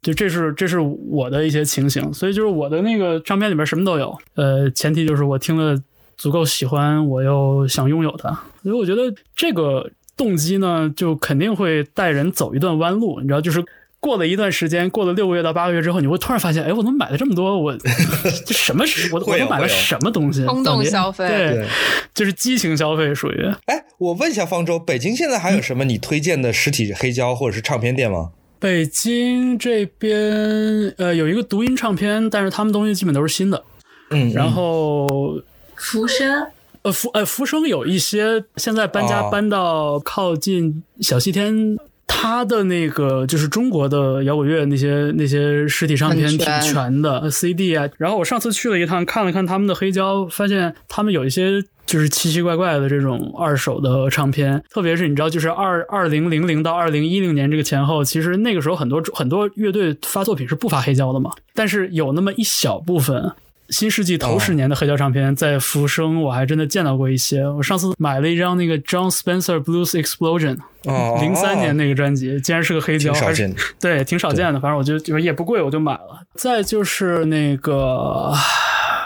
[0.03, 2.13] 就这是这是我的一些情形。
[2.13, 5.81] 所以就是我的那个唱片里边什么都有，呃，前提就是我听了
[6.17, 8.31] 足够喜欢，我又想拥有它。
[8.63, 13.65] 所以我觉得这个动机呢，就肯定会带人走一段弯路，你知道，就是。
[14.07, 17.59] 过了一段时间，过了六个月到八个月之后，你会突然发现，哎，我怎么买了这么多？
[17.61, 19.13] 我这什么 是？
[19.13, 20.45] 我我都买了什么东西？
[20.47, 21.67] 冲动消费对对，
[22.15, 23.53] 就是激情消费，属于。
[23.65, 28.31] 哎，我问一下方舟，北京现在还有什么你推荐的实体黑胶或者是唱片店吗？
[28.61, 33.65] 北京这边呃有一个读音唱片，但是他们东西基本都是新的。
[34.11, 35.43] 嗯，然后
[35.75, 36.47] 浮生
[36.83, 41.77] 呃浮呃浮生有一些现在搬家哦搬到靠近小西天。
[42.07, 63.33] 他的那个就是中国的摇滚乐那些那些实体唱片挺全的 CD 啊，然后我上次去了一趟，看了看他们的黑胶，发现他们有一些就是奇奇怪怪的这种二手的唱片，特别是你知道，就是二二零零零到二零一零年这个前后，其实那个时候很多很多乐队发作品是不发黑胶的嘛，但是有那么一小部分。
[63.71, 67.47] 新世纪头十年的黑胶唱片，在福生我还真的见到过一些。
[67.47, 74.61] 我上次买了一张那个 John Spencer Blues Explosion，哦，零三年那个专辑，竟然是个黑胶，还是挺少见的对，挺少见的。
[74.61, 76.23] 反正我就就也不贵，我就买了。
[76.35, 78.33] 再就是那个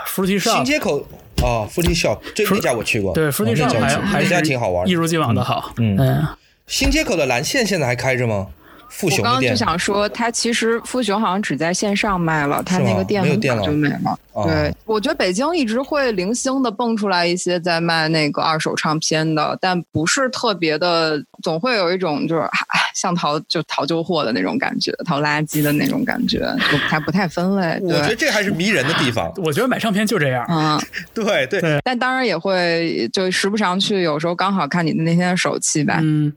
[0.07, 1.01] Fruity 新 Shop，街口
[1.43, 4.87] 啊，Fruity Shop 这那家我去过，对哦 Fruity Shop 还还是挺好玩。
[4.87, 5.73] 一如既往的好。
[5.79, 6.27] 嗯嗯，
[6.67, 8.49] 新街口的蓝线现在还开着吗？
[8.91, 14.19] 富我刚刚就想说，它其实富雄好像只在线上卖了，它那个店很没有店了早就没了。
[14.33, 26.39] 哦对，我觉得北京一直会零星的蹦出来一些在卖那个二手唱片的，但不是特别的，总会有一种就是哎像淘就淘旧货的那种感觉，淘垃圾的那种感觉，
[26.71, 27.79] 就不太不太分类。
[27.83, 29.33] 我觉得，这还是迷人的地方。
[29.37, 30.47] 我觉得买唱片就这样。
[30.49, 30.81] 嗯，
[31.13, 35.99] 对对对但当然也会就时不常去，有时候刚好看你的那天的手气吧。
[36.03, 36.33] 嗯，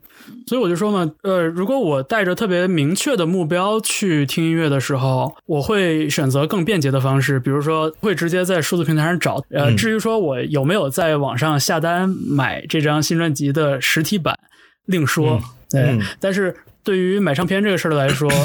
[0.48, 9.44] 所以我就说嘛，呃，如果我带着特别明确的目标去听音乐的时候，我会选择更便捷的方式，比如说会直接在数字平台上找。
[9.50, 14.38] 呃，嗯至于说我有没有在网上下单买这张新专辑的实体版，
[14.86, 15.40] 另说。
[15.70, 18.30] 对，嗯但是对于买唱片这个事儿来说。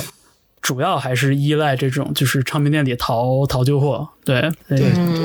[0.62, 4.78] 主要还是依赖这种，就是唱片店里淘淘旧货，对对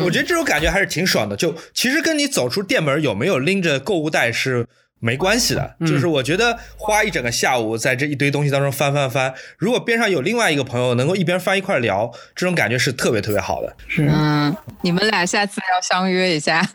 [0.04, 1.34] 我觉得这种感觉还是挺爽的。
[1.34, 4.64] 就其实跟你走出店门有没有拎着购物袋是
[5.00, 5.76] 没关系的。
[5.80, 13.76] 嗯就是我觉得花一整个下午在这一堆东西当中翻翻翻，如果边上有另外一个朋友能够一边翻一块聊，这种感觉是特别特别好的。
[13.88, 16.66] 是，嗯，你们俩下次要相约一下。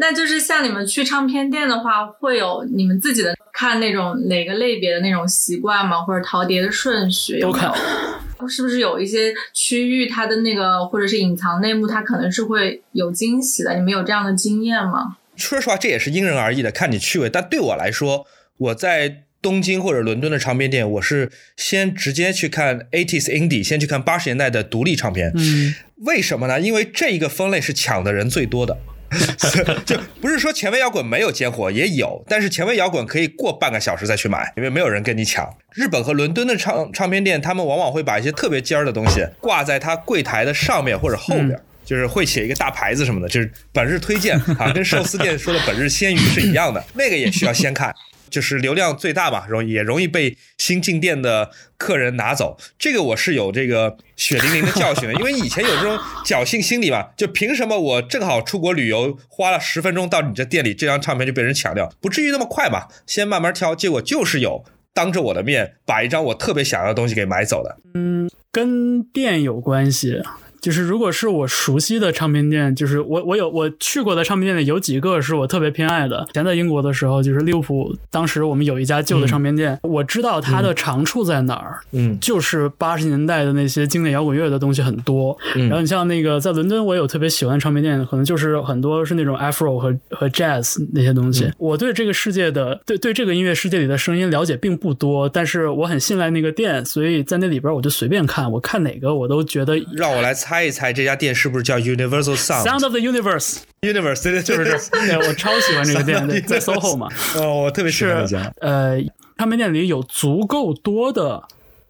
[0.00, 6.00] 那就是像你们去唱片店的话，会有你们自己的看那种哪个类别的那种习惯吗？
[6.02, 13.74] 或者淘碟的顺序有没有是不是有一些区域它的那个或者是隐藏内幕，它可能是会有惊喜的？
[13.74, 15.16] 你们有这样的经验吗？
[15.38, 17.30] 说实话，这也是因人而异的，看你趣味。
[17.30, 18.26] 但对我来说，
[18.58, 25.32] 我在东京或者伦敦的唱片店，我是先直接去看 80s indie，先去看八十年代的独立唱片。
[25.36, 26.60] 嗯，为什么呢？
[26.60, 28.76] 因为这一个分类是抢的人最多的。
[29.86, 35.48] 就不是说前卫摇滚没有尖火，也有，但是前卫摇滚可以过半个小时再去买，因为没有人跟你抢。
[35.72, 41.58] 日本和伦敦的唱唱片店，他们往往会把一些特别尖儿的东西挂在它柜台的上面或者后边。
[41.88, 47.94] 就是会写一个大牌子什么的，就是本日推荐啊，跟寿司店说的本日鲜鱼是一样的，那个也需要先看。
[48.28, 52.58] 就是流量最大嘛，容也容易被新进店的客人拿走。
[52.78, 61.90] 这个我是有这个血淋淋的教训的，因为以前有这种侥幸心理嘛，就凭什么我正好出国旅游，花了十分钟到你这店里，这张唱片就被人抢掉？
[62.02, 62.88] 不至于那么快吧？
[63.06, 63.74] 先慢慢挑。
[63.74, 64.62] 结果就是有
[64.92, 67.78] 当着我的面把一张我特别想要的东西给买走的。
[67.94, 70.20] 嗯，跟店有关系。
[70.60, 76.26] 就是如果是我熟悉的唱片店，就是我我有我去过的唱片店里有几个是我特别偏爱的。
[76.30, 85.36] 以前在英国的时候，就是利物浦，当时我们有一家旧的唱片店，我知道它的长处在哪儿，嗯就是八十年代的那些经典摇滚乐的东西很多。
[85.54, 91.50] 然后你像那个在伦敦，我有特别喜欢的唱片店，可能就是很多是那种 Afro 和和 Jazz 那些东西。
[91.58, 104.22] 我对这个世界的对对这个音乐世界里的声音了解并不多，但是我很信赖那个店，所以在那里边我就随便看，我看哪个我都觉得让我来猜一猜，这家店是不是叫 Universal Sound Sound of the Universe Universe？
[104.22, 107.08] 对对，就是这，对我超喜欢这个店，对 在 SOHO 嘛。
[107.36, 108.52] 哦，我特别喜欢这是家。
[108.60, 108.98] 呃，
[109.36, 111.42] 唱片店里有足够多的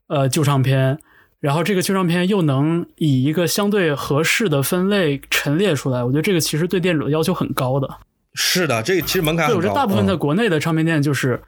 [0.08, 0.98] 呃旧唱片，
[1.40, 7.88] 然后这个旧唱片又能以一个相对合适的分类陈列出来，我觉得这个其实对店主的要求很高的。
[8.34, 9.58] 是的，这个其实门槛对，很高。
[9.58, 11.40] 我觉得大部分在嗯国内的唱片店就是。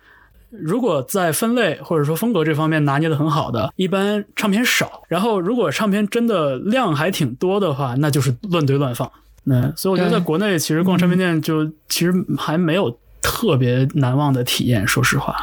[0.50, 5.02] 如果在分类或者说风格这方面拿捏的很好的，一般唱片少。
[5.08, 9.10] 然后如果唱片真的量还挺多的话，那就是乱堆乱放。
[9.46, 15.34] 嗯，所以我觉得在国内其实逛唱片店就其实还没有特别难忘的体验，说实话。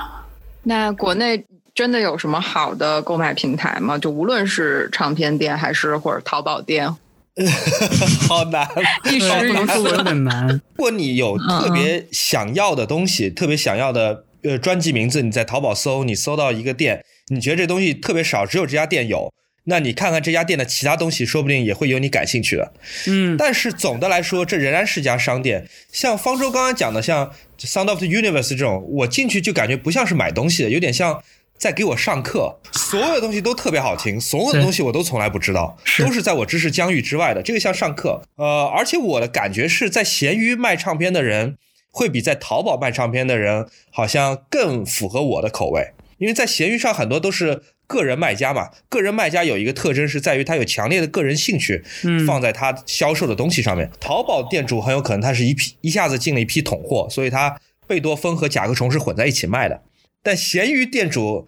[0.63, 3.97] 那国内真的有什么好的购买平台吗？
[3.97, 6.87] 就无论是唱片店还是或者淘宝店，
[8.27, 8.67] 好难。
[9.05, 10.47] 一时语不能说我有点难。
[10.75, 19.33] 如果你有特别想要的东西，特别想要的呃专辑名字，你在淘宝搜，你搜到一个店，你觉得这东西特别少，只有这家店有，
[19.65, 22.73] 那你看看这家店的其他东西，说不定也会有你感兴趣的。
[23.07, 25.67] 嗯，但是总的来说，这仍然是家商店。
[25.91, 31.21] 像方舟刚刚讲的，像 Sound of the Universe 这种，我进去就感觉不像是买东西的，有点像
[31.57, 32.59] 在给我上课。
[32.71, 37.41] 所有的东西都特别好听，所有的东西我都从来不知道，是都是在我知识疆域之外的。
[37.41, 38.21] 这个像上课。
[38.37, 41.57] 呃，而且我的感觉是在闲鱼卖唱片的人，
[41.91, 47.63] 会比在淘宝卖唱片的人好像更符合我的口味，因为在闲鱼上很多都是。
[47.87, 53.89] 个人卖家嘛，个人卖家有一个特征是在于他有强烈的个人兴趣，嗯放在他销售的东西上面。
[53.97, 57.57] 淘宝店主很有可能他是一批一下子进了一批桶货，所以他
[57.87, 59.81] 贝多芬和甲壳虫是混在一起卖的。
[60.21, 61.47] 但闲鱼店主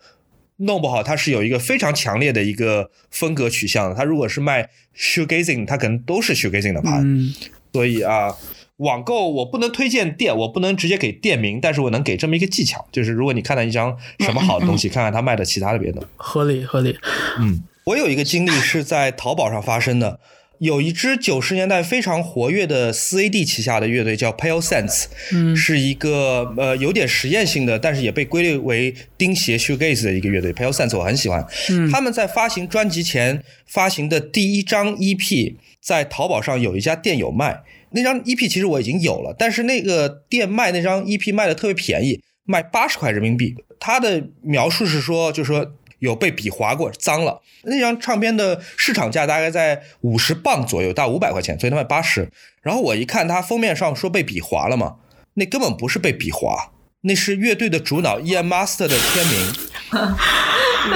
[0.56, 3.94] 弄不好，他是有一个非常强烈的一个风格取向的。
[3.94, 7.02] 他如果是卖 shoegazing，他可能都是 shoegazing 的盘。
[7.04, 7.34] 嗯，
[7.74, 8.34] 所以啊，
[8.80, 16.02] 网购我不能推荐店，我不能直接给店名，但是我能给这么一个技巧，就是如果你看到一张什么好的东西， 看看他卖的其他的别的。
[16.18, 16.98] 合理合理。
[17.40, 20.20] 嗯，我有一个经历是在淘宝上发生的。
[20.60, 30.54] 有一支九十年代非常活跃的四 AD 旗下的乐队叫 Pale Sense，嗯是一个呃有点实验性的，但是也被归类为钉鞋 shoegaze 的一个乐队。
[30.54, 37.62] Pale Sense 我很喜欢，嗯他们在发行专辑前发行的第一张 EP，在淘宝上有一家店有卖。
[37.92, 43.56] 那张 EP 其实我已经有了，但是那个店卖那张 EP 卖的特别便宜，卖八十块人民币。
[43.80, 47.42] 他的描述是说，就是说有被笔划过，脏了。
[47.64, 52.30] 那张唱片的市场价大概在五十磅左右，大五百块钱，所以他卖八十。
[52.62, 54.96] 然后我一看它封面上说被笔划了嘛，
[55.36, 56.72] 那根本不是被笔划，
[57.02, 59.54] 那是乐队的主脑 Ian Master 的签名。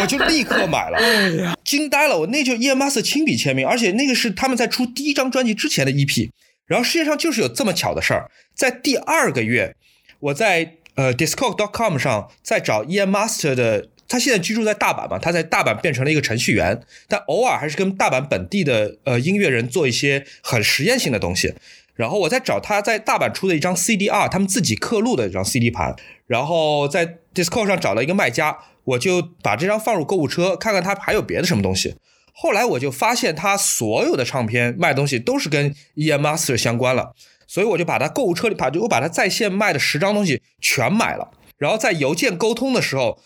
[0.01, 2.17] 我就立刻买了，惊呆了！
[2.19, 6.29] 我那就 Ian Master 亲笔签名，而且那个是他们在出第一张专辑之前的 EP。
[6.65, 9.75] 然后世界上就是有这么巧的事儿，在第二个月，
[10.19, 21.55] 我在呃 Discog.com 上在找 Ian Master 的，他现在居住在大阪嘛，他在大阪变成了一个程序员，但偶尔还是跟大阪本地的呃音乐人做一些很实验性的东西。
[21.95, 25.95] 然后我在找他在大阪出的一张 CDR，他们自己刻录的一张 CD 盘，
[26.27, 31.95] 然后在 Discord 上找了一个卖家，我就把这张放入购物车，看看他还有别的什么东西。
[32.33, 37.15] 后来我就发现他所有的唱片卖东西都是跟 EM Master 相关了，
[37.47, 41.31] 所以我就把他购物车里把就我把他在线卖的十张东西全买了。
[41.57, 43.21] 然后在邮件沟通的时候，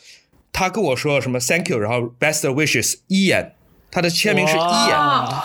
[0.58, 3.52] 他跟我说什么 Thank you，然后 Best wishes Ian，
[3.92, 4.92] 他的签名是 Ian。
[4.92, 5.44] 啊，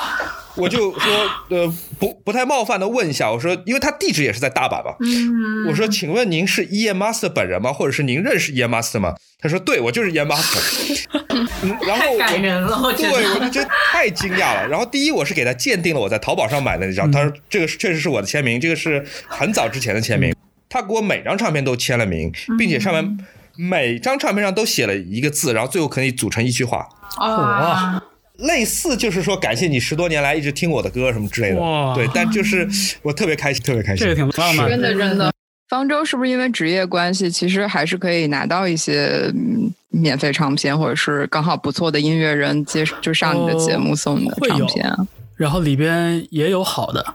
[0.57, 7.75] 我就说，呃，不不太冒犯的问一下，我说，因为他地址也是在大阪嘛，嗯，我说，请问您是 Ian Master 本人吗？
[7.75, 9.15] 或者是您认识 Ian Master 吗？
[9.39, 11.09] 他说，对，我就是 Ian Master。
[11.29, 13.41] 嗯然后感人了，我对，我。
[13.41, 14.67] 就觉得太惊讶了。
[14.67, 20.35] 然后第一，我是给他鉴定了我在淘宝上买的那张，他说这个是确实是我的签名，这个是很早之前的签名。
[20.71, 23.19] 他给我每张唱片都签了名，并且上面
[23.57, 26.89] 每张唱片上都写了一个字，然后最后可以组成一句话。
[27.19, 28.03] 啊，
[28.39, 32.67] 类似就是说感谢你十多年来一直听我的歌什么之类的哇，对，但就是
[33.03, 34.05] 我特别开心，特别开心。
[34.05, 35.33] 这个挺浪漫真的真的。
[35.69, 44.97] 方舟是不是因为职业关系，其实还是可以拿到一些嗯免费唱片，或者是刚好不错的音乐人接就上你的节目送的会有唱片啊？
[45.37, 47.15] 然后里边也有好的，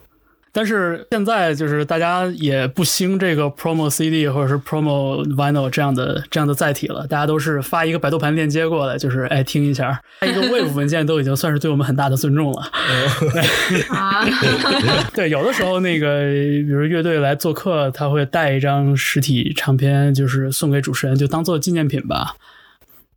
[0.57, 12.63] 但是现在就是大家也不兴这个 promo CD 或者是 promo vinyl 这样的这样的载体了，大家都是发一个百度盘链接过来，就是哎听一下，发一个 wave 文件都已经算是对我们很大的尊重了。
[13.93, 14.25] 啊，
[15.13, 22.35] 对，有的时候那个比如乐队来做客，他会带一张实体唱片，就是送给主持人，就当做纪念品吧。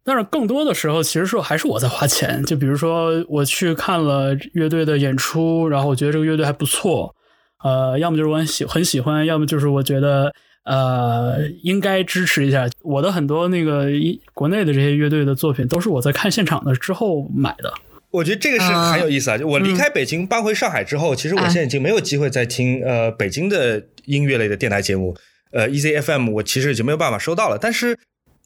[0.05, 2.45] 但是更多的时候，其实说还是我在花钱。
[2.45, 7.15] 就比如说我去看了乐队的演出，然后我觉得这个乐队还不错，
[7.63, 10.33] 呃，要么就是我很喜很喜欢，要么就是我觉得
[10.65, 12.69] 呃应该支持一下。
[12.83, 17.73] 我的很多那个一国内的这些乐队的作品，都是我在看现场的之后买的。
[18.11, 19.39] 我觉得这个是很有意思啊！
[19.39, 25.15] 就我离开北京搬回上海之后，其实我现在已经没有机会再听呃北京的音乐类的电台节目，
[25.53, 27.57] 呃 EZFM 我其实已经没有办法收到了。
[27.57, 27.97] 但是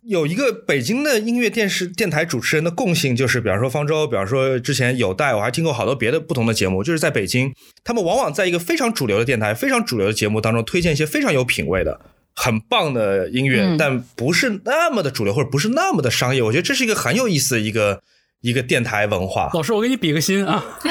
[0.06, 7.52] 有一个北京的音乐电视电台主持人的共性，就是比方说方舟，比方说之前有带，我还听过好多别的不同的节目，就是在北京，
[7.82, 12.00] 他们往往在一个非常主流的电台、非常主流的节目当中推荐一些非常有品位的。
[12.36, 16.42] 很棒的音乐，嗯但不是那么的主流，或者不是那么的商业。
[16.42, 18.02] 我觉得这是一个很有意思的一个
[18.40, 19.50] 一个电台文化。
[19.54, 20.62] 老师，我给你比个心啊！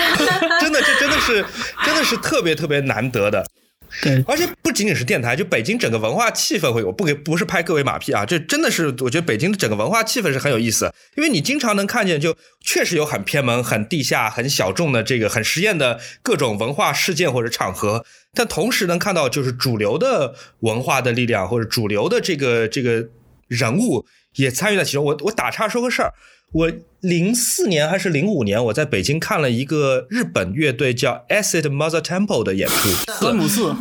[0.61, 1.45] 真的，这真的是
[1.86, 3.45] 真的是特别特别难得的。
[4.02, 23.08] 对，而且不仅仅是电台，就北京整个文化气氛会，我不给不是拍各位马屁啊，这真的是我觉得北京的整个文化气氛是很有意思，因为你经常能看见，就确实有很偏门、很地下、很小众的这个很实验的各种文化事件或者场合，但同时能看到就是主流的文化的力量或者主流的这个这个
[23.48, 25.06] 人物也参与在其中。
[25.06, 26.12] 我我打岔说个事儿，
[26.54, 32.89] 我零四年还是零五年，我在北京看了一个日本乐队叫 Acid Mother Temple 的演出。
[33.20, 33.76] 酸姆四，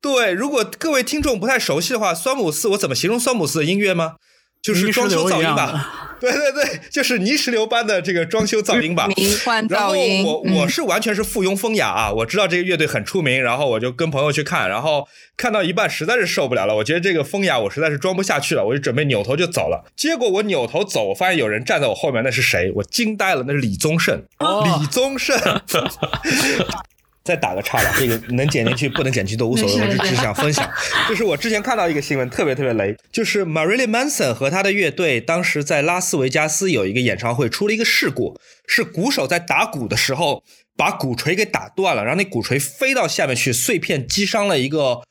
[0.00, 4.14] 对，如果各位听众不太熟悉的话，酸姆四我怎么形容酸姆四的音乐吗？
[4.62, 6.04] 就是装修噪音吧。
[6.20, 9.06] 对对对，就是泥石流般的这个装修噪音吧。
[9.06, 15.06] 迷幻然后噪音，我嗯我是完全是附庸风雅啊，我知道这个乐队很出名，然后我就跟朋友去看，然后
[15.36, 19.84] 看到一半实在是受不了了，我觉得这个风雅我实在是装不下去了，我就准备扭头就走了。
[19.94, 22.72] 结果我扭头走，我发现有人站在我后面，那是谁？
[22.74, 25.38] 我惊呆了，那是李宗盛，哦李宗盛。
[27.28, 30.66] 再打个岔吧，这个能剪进去不能剪进去都无所谓， 我只只想分享。
[31.06, 40.42] 就是我之前看到一个新闻，特别特别雷，就是 Marilyn Manson 和他的乐队当时在拉斯维加斯有一个演唱会，出了一个事故，是鼓手在打鼓的时候
[40.74, 45.02] 把鼓槌给打断了，然后那鼓槌飞到下面去，碎片击伤了一个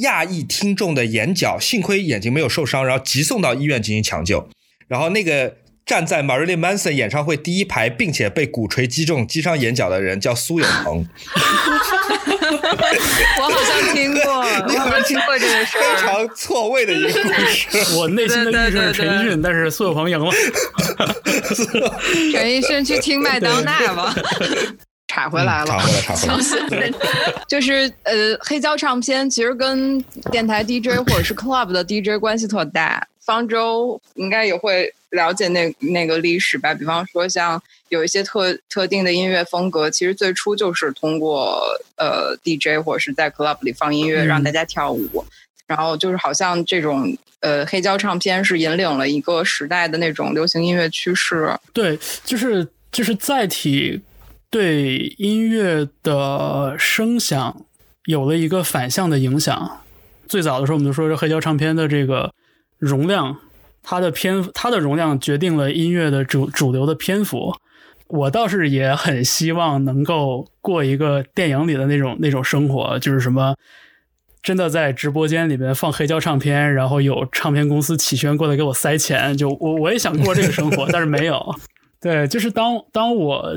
[0.00, 4.48] 亚裔听众的眼角，幸亏眼睛没有受伤，然后急送到医院进行抢救。
[4.86, 5.56] 然后那个
[5.88, 11.08] 站在 Marilyn Manson 演唱会第一排，并且被鼓槌击中、击伤眼角的人叫苏有朋。
[13.38, 15.96] 我好像听过，我好像听过这个事非。
[15.96, 17.96] 常错位的一个故事。
[17.96, 20.30] 我内心的是陈奕迅，但是苏有朋赢了。
[22.32, 24.14] 陈奕迅去听麦当娜吧，
[25.08, 25.66] 岔回来了。
[25.66, 26.14] 查回来，查
[26.68, 26.92] 回来。
[27.48, 29.98] 就是呃，黑胶唱片其实跟
[30.30, 33.08] 电台 DJ 或者是 club 的 DJ 关系特大。
[33.24, 36.74] 方舟应该也会了解那那个历史吧？
[36.74, 41.62] 比方说，像有一些特特定的音乐风格，其实最初就是通过
[41.96, 45.24] 呃 DJ 或者是在 club 里放音乐，嗯让大家跳舞。
[45.66, 51.54] 然后就是好像这种呃黑胶唱片是引领了一个时代的那种流行音乐趋势。
[51.74, 54.00] 对，就是就是载体
[54.48, 57.66] 对音乐的声响
[58.06, 59.82] 有了一个反向的影响。
[60.26, 62.32] 最早的时候，我们就说这黑胶唱片的这个
[62.78, 63.38] 容量，
[63.90, 67.54] 它的篇它的容量决定了音乐的主主流的篇幅。
[68.08, 73.54] 我倒是也很希望能够过一个电影里的那种那种生活，就是什么。
[74.42, 81.54] 真的在直播间里面放黑胶唱片，然后有唱片公司起宣过来给我塞钱，就我我也想过这个生活，但是没有。
[82.00, 83.56] 对，就是当当我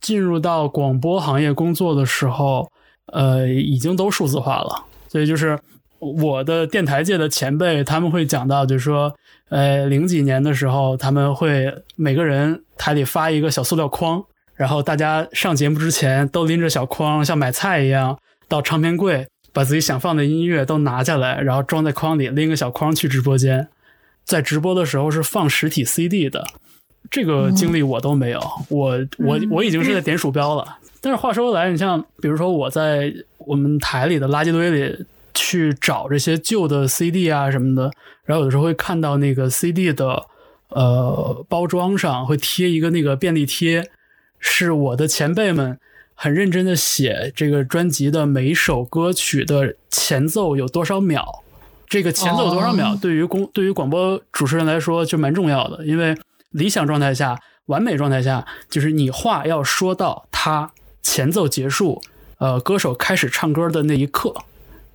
[0.00, 2.70] 进入到广播行业工作的时候，
[3.12, 5.58] 呃，已经都数字化了，所以就是
[5.98, 9.14] 我的电台界的前辈他们会讲到，就是说，
[9.52, 14.24] 呃，零几年的时候，他们会每个人台里发一个小塑料筐，
[14.54, 23.68] 然后大家上节目之前都拎着小筐，像买菜一样到唱片柜，把自己想放的音乐都拿下来，然后装在筐里，拎个小筐去直播间。
[24.24, 26.46] 在直播的时候是放实体 CD 的，
[27.10, 28.40] 这个经历我都没有，
[28.70, 30.78] 我我我已经是在点鼠标了。
[31.02, 35.04] 但是话说回来，你像比如说我在我们台里的垃圾堆里
[35.34, 37.90] 去找这些旧的 CD 啊什么的，
[38.24, 40.26] 然后有的时候会看到那个 CD 的
[40.68, 43.90] 呃包装上会贴一个那个便利贴，
[44.38, 45.78] 是我的前辈们
[46.14, 51.42] 很认真的写这个专辑的每一首歌曲的前奏有多少秒。
[51.88, 56.16] 这个前奏有多少秒，哦对于公对于广播主持人来说就蛮重要的，因为
[56.50, 60.72] 理想状态下、完美状态下，就是你话要说到它
[61.02, 62.00] 前奏结束，
[62.38, 64.34] 呃，歌手开始唱歌的那一刻，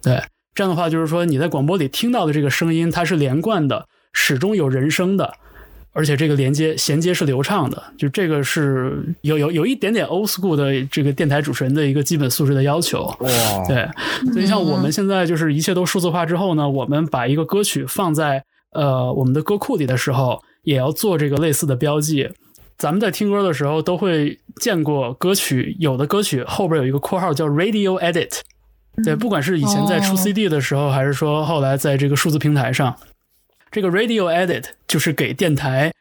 [0.02, 0.22] 对，
[0.56, 5.34] 这样的话就是说你在广播里听到的这个声音，它是连贯的，始终有人声的，
[5.92, 13.04] 而且这个连接衔接是流畅的，就这个是有有有一点点 old school 的这个电台主持人的一个基本素质的要求。
[13.20, 13.30] 哇，
[13.68, 13.88] 对，
[14.32, 22.30] 所以像我们现在就是一切都数字化之后呢，我们把一个歌曲放在呃我们的歌库里的时候，也要做这个类似的标记。
[22.78, 28.42] 咱们在听歌的时候都会见过歌曲，有的歌曲后边有一个括号叫 Radio Edit。
[29.04, 32.96] 对，不管是以前在出哦 CD 的时候，还是说后来在这个数字平台上，
[33.72, 35.94] 这个 Radio Edit 就是给电台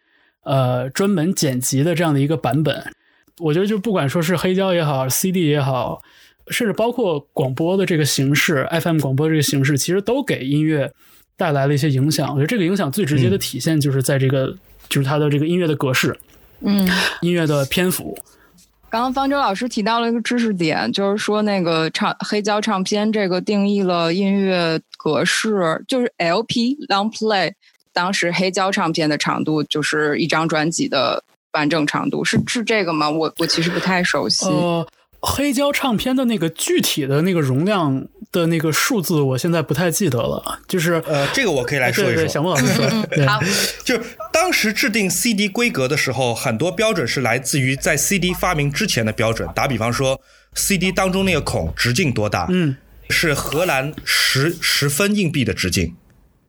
[0.44, 2.90] 呃专门剪辑的这样的一个版本。
[3.38, 6.00] 我觉得就不管说是黑胶也好，CD 也好，
[6.48, 10.90] 甚至包括广播的这个形式，FM 广播这个形式，其实都给音乐
[11.36, 12.30] 带来了一些影响。
[12.30, 14.56] 我觉得这个影响最直接的体现就是在这个，
[14.88, 16.18] 就是它的这个音乐的格式、
[16.62, 16.88] 嗯，
[17.20, 18.18] 音乐的篇幅。
[18.96, 27.52] 刚刚方舟老师提到了一个知识点，就是说那个唱黑胶唱片这个定义了音乐格式，就是 LP long play，
[27.92, 31.22] 当时黑胶唱片的长度就是一张专辑的
[31.52, 33.10] 完整长度，是是这个吗？
[33.10, 34.46] 我我其实不太熟悉。
[35.20, 40.60] 黑胶唱片的那个具体的那个容量的那个数字，我现在不太记得了。
[40.68, 42.32] 就是呃，这个我可以来说对对，一说。
[42.32, 43.40] 小莫老师说，对好，
[43.84, 44.02] 就是
[44.32, 49.48] 当时制定 CD 规格的时候，很多标准是来自于在 CD 发明之前的标准。
[49.54, 50.20] 打比方说
[50.54, 52.46] ，CD 当中那个孔直径多大？
[52.50, 52.76] 嗯，
[53.10, 55.94] 是荷兰十十分硬币的直径。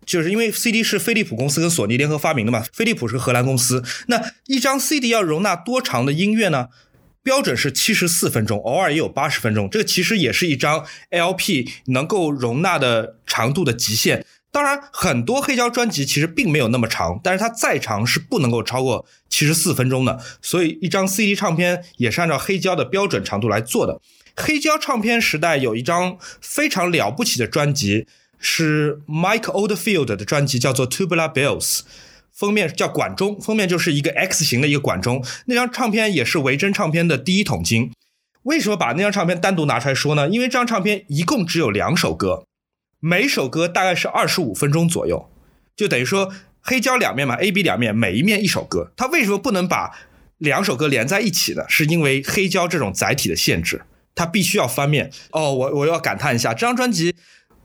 [0.05, 3.84] 就是因为 CD 是飞利浦公司跟索尼联合发明的嘛，飞利浦是荷兰公司。
[4.07, 6.68] 那一张 CD 要容纳多长的音乐呢？
[7.28, 9.69] 标准是七十四分钟，偶尔也有八十分钟。
[9.69, 14.25] 这个其实也是一张 LP 能够容纳的长度的极限。
[14.49, 20.17] 当然，很多黑胶专辑其实并没有那么长，但是它再长是不能够超过七十四分钟的。
[20.41, 23.99] 所以，一张 CD 唱片也是按照黑胶的标准长度来做的。
[24.38, 28.07] 黑胶唱片时代有一张非常了不起的专辑，
[28.39, 31.80] 是 Mike Oldfield 的专辑，叫做《Tubular Bells》。
[32.38, 35.26] 封面叫管中，封面就是一个 X 型的一个管中。
[35.48, 37.92] 那张唱片也是维珍唱片的第一桶金。
[38.44, 40.30] 为什么把那张唱片单独拿出来说呢？
[40.30, 42.46] 因为这张唱片一共只有两首歌，
[43.00, 45.30] 每首歌大概是二十五分钟左右，
[45.76, 46.32] 就等于说
[46.62, 48.94] 黑胶两面嘛，A、B 两面，每一面一首歌。
[48.96, 49.92] 它为什么不能把
[50.38, 51.64] 两首歌连在一起呢？
[51.68, 53.82] 是因为黑胶这种载体的限制，
[54.14, 55.12] 它必须要翻面。
[55.32, 57.16] 哦，我我要感叹一下，这张专辑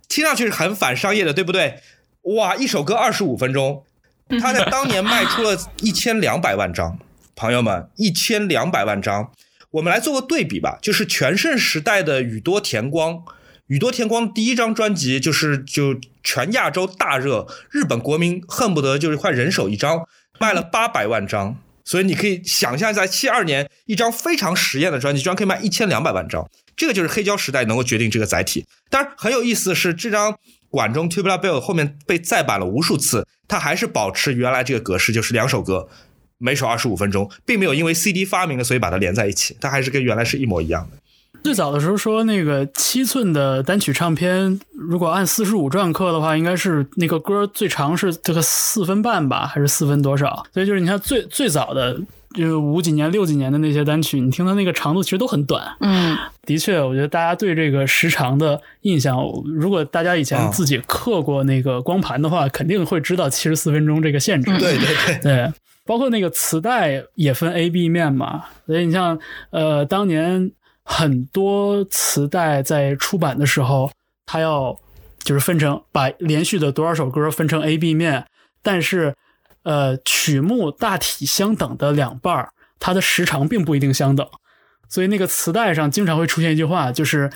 [0.09, 1.75] 听上去是很反商业的，对不对？
[2.37, 3.85] 哇，一首歌二十五分钟，
[4.41, 6.99] 他在当年卖出了一千两百万张，
[7.35, 9.31] 朋友们，一千两百万张。
[9.73, 13.23] 我们来做个对比吧，就是全盛时代的宇多田光，
[13.69, 20.07] 宇多田光第一张专辑就是就全亚洲大热，日本国民恨不得就是快人手一张，
[20.39, 21.57] 卖了八百万张。
[21.85, 28.65] 所以你可以想象，在七二年，一张非常实验的专辑居然可以卖一千两百万张，这个就是黑胶时代能够决定这个载体。
[28.89, 30.39] 当然很有意思的是，这张
[30.73, 35.89] 管中 Tubular，bell 后面被再版了无数次，它还是保持原来这个格式，就是两首歌。
[36.39, 40.97] 每首二十五分钟，并没有因为 CD 发明了，所以把它连在一起，它还是跟原来是一模一样的。
[41.45, 50.45] 最早的时候说那个七寸的单曲唱片，如果按四十五转刻的话，应该是那个歌最长是这个四分半吧，还是四分多少？
[50.53, 52.01] 所以就是你看最最早的
[52.35, 55.77] 就五几年、六几年的那些单曲，你听它那个长度其实都很短。
[55.81, 56.17] 嗯，
[56.47, 64.51] 的确，我觉得大家对这个时长的印象，如果大家以前啊自己刻过那个光盘的话，肯定会知道七十四分钟这个限制。
[64.59, 65.53] 对对对，对，
[65.85, 69.19] 包括那个磁带也分 A、B 面嘛，所以你像
[69.51, 70.51] 呃，当年
[70.85, 73.91] 很多磁带在出版的时候，
[74.27, 74.77] 它要
[75.23, 78.25] 就是分成把连续的多少首歌分成 A、B 面，
[78.63, 79.15] 但是
[79.63, 84.27] 呃曲目大体相等的两半儿，它的时长并不一定相等，
[84.89, 87.31] 所以那个磁带上经常会出现一句话，就是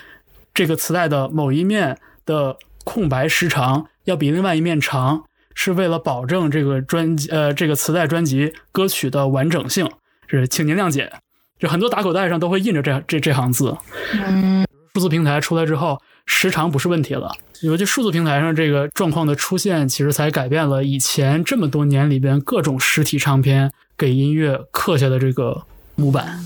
[0.53, 5.25] 这个磁带的某一面的空白时长要比另外一面长。
[5.59, 9.91] 是为了保证这个专辑呃这个磁带专辑歌曲的完整性，
[10.27, 11.11] 是请您谅解。
[11.59, 13.75] 就很多打口袋上都会印着这这这行字。
[14.13, 17.35] 嗯，数字平台出来之后，时长不是问题了。
[17.63, 25.63] 尤其数字平台上这个状况的出现，其实才改变了以前这么多年里边各种实体唱片给音乐刻下的这个
[25.95, 26.45] 模板。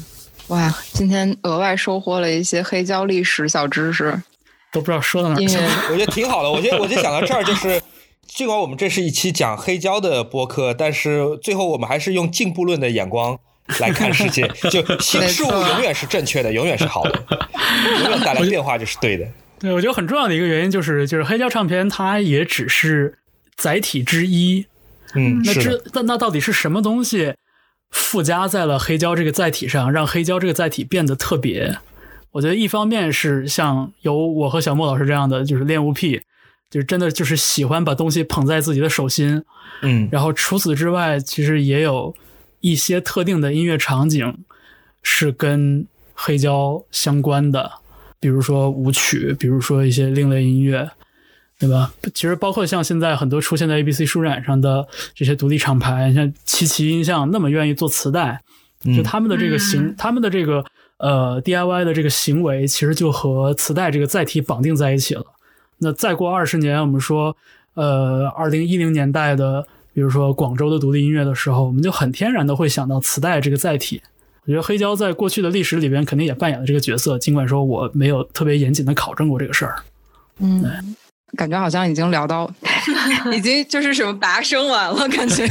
[0.48, 4.22] 哇，今天额外收获了一些黑胶历史小知识，
[4.70, 5.68] 都不知道说到哪儿去了。
[5.90, 6.50] 我觉得挺好的。
[6.50, 7.82] 我觉得我就想到这儿，就是
[8.26, 13.36] 尽管我们这是一期讲黑胶的播客，但是最后我们还是用进步论的眼光
[13.80, 17.24] 来看世界， 就新事物永远是正确的，永远是好的，
[18.02, 19.26] 永远带来变化就是对的。
[19.60, 23.18] 对，我觉得很重要的一个原因就是，就是黑胶唱片它也只是
[23.54, 24.66] 载体之一。
[25.14, 27.34] 嗯，那这，那那到底是什么东西
[27.90, 31.78] 附加在了黑胶这个载体上，让黑胶这个载体变得特别？
[32.32, 36.22] 我觉得一方面是像有我和小莫老师这样的，就是恋物癖，
[36.70, 39.42] 就是真的就是喜欢把东西捧在自己的手心。
[39.82, 42.14] 嗯然后除此之外，其实也有
[42.60, 44.44] 一些特定的音乐场景
[45.02, 45.84] 是跟
[46.14, 47.79] 黑胶相关的，
[48.20, 50.90] 比如说舞曲，比如说一些另类音乐，
[51.58, 51.92] 对吧？
[52.14, 58.40] 其实包括像现在很多出现在 ABC 书展上的这些独立厂牌，像七旗音像那么愿意做磁带，
[58.96, 60.64] 就他们的这个行，嗯他们的这个
[60.98, 65.24] 呃 DIY 的这个行为，其实就和磁带这个载体绑定在一起了。
[65.78, 67.34] 那再过二十年，我们说，
[67.72, 74.02] 呃，二零一零年代的，比如说广州的独立音乐的时候，我们就很天然的会想到磁带这个载体。
[74.46, 79.82] 我觉得黑胶在过去的历史里边肯定也扮演了这个角色，尽管说我没有特别严谨的考证过这个事儿。
[80.38, 80.64] 嗯，
[81.36, 82.50] 感觉好像已经聊到，
[83.32, 85.46] 已经就是什么拔升完了，感觉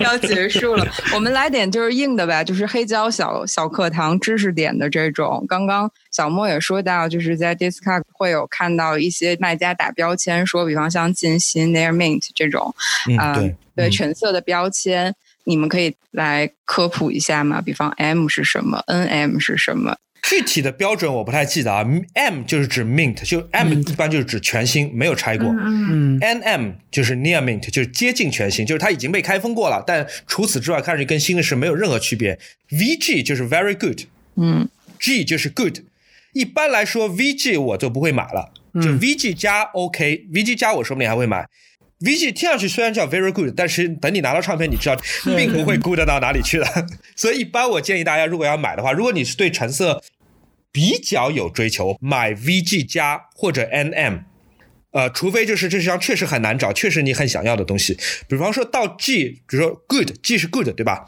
[0.12, 0.86] 要结束了。
[1.12, 5.44] 我们来点就是硬的呗，就是黑胶小小课堂知识点的这种。
[5.48, 12.72] 刚刚小莫也说到，就是在 Discog 会有看到一些卖家打标签，说比方像近新、Near Mint 这种，
[13.18, 15.14] 啊、嗯，对对嗯全色的标签，
[15.44, 17.60] 你们可以来科普一下吗？
[17.60, 19.96] 比方 M 是什么，NM 是什么？
[20.22, 21.84] 具体的标准我不太记得啊。
[22.14, 25.48] M 就是指 mint，就 M 一般就是指全新，没有拆过。
[25.48, 32.38] NM 就是 near mint，就是接近全新，就是它已经被开封过了，但除此之外，看上去跟新的是没有任何区别。
[32.70, 34.02] VG 就是 very good，
[34.36, 34.68] 嗯
[35.00, 35.78] G 就是 good。
[36.32, 41.46] 一般来说，VG 我就不会买了，就嗯 VG 加 OK，VG 加我说不定还会买。
[42.04, 44.96] VG 听上去虽然叫 very good，但是等你拿到唱片，你知道
[45.36, 46.66] 并不会 good 到哪里去的。
[47.16, 50.02] 所以一般我建议大家，如果要买的话，如果你是对成色
[50.70, 54.24] 比较有追求，买 VG 加或者 NM。
[54.90, 57.96] 呃，除非就是这张确实很难找，确实你很想要的东西，
[58.28, 61.06] 比方说到 G，比如说 good，G 是 good，对吧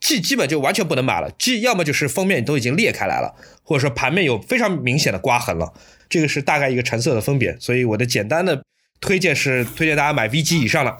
[0.00, 5.74] ？G 基本就完全不能买了，G 要么就是封面都已经裂开来了，或者说盘面有非常明显的刮痕了，
[6.08, 7.54] 这个是大概一个成色的分别。
[7.60, 8.62] 所以我的简单的
[9.00, 10.96] 推荐是推荐大家买 VG 以上的。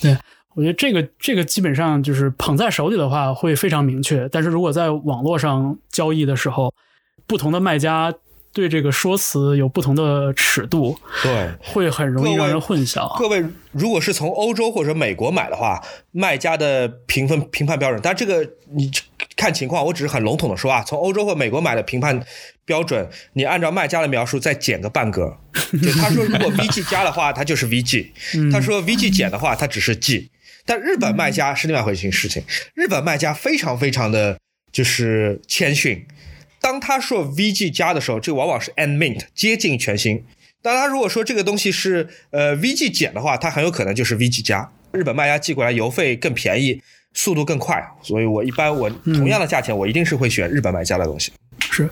[0.00, 0.16] 对，
[0.54, 6.72] 我觉得这个这个基本上就是捧在手里的话会非常明确，但是如果在网络上交易的时候，
[7.26, 8.12] 不同的卖家
[8.52, 13.16] 对这个说辞有不同的尺度，对，会很容易让人混淆。
[13.18, 15.80] 各位如果是从欧洲或者美国买的话，
[16.10, 18.90] 卖家的评分评判标准，但这个你
[19.36, 22.20] 看情况，我只是很笼统的说啊，从欧洲或美国买的评判
[22.70, 25.36] 标准，你按照卖家的描述再减个半格。
[25.82, 28.06] 就他说如果 VG 加的话，它就是 VG；
[28.52, 30.30] 他说 VG 减的话，它只是 G。
[30.64, 32.44] 但日本卖家是另外一回事情，
[32.74, 34.38] 日本卖家非常非常的
[34.70, 36.06] 就是谦逊。
[36.60, 40.24] 当他说 VG 加的时候，这往往是 N Mint 接近全新。
[40.62, 44.70] 当他如果说这个东西是呃 VG 减的话，它很有可能就是 VG 加。
[44.92, 46.80] 日本卖家寄过来邮费更便宜，
[47.14, 51.32] 速度更快，所以我一般我同样的价钱，我一定是会选日本卖家的东西。
[51.70, 51.88] 是，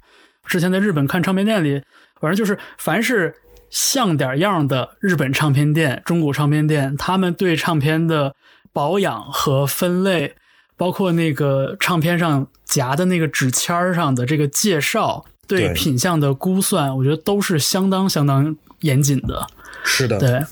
[0.49, 1.83] 之前在日本看唱片店里，
[2.21, 3.35] 反正就是凡是
[3.71, 8.35] 像点样的日本唱片店、中古唱片店，他们对唱片的
[8.73, 10.35] 保养和分类，
[10.77, 19.47] 包括那个唱片上夹的那个纸签儿上的这个介绍，对对品相的估算，我觉得都是相当相当严谨的。
[19.85, 20.45] 是的，对，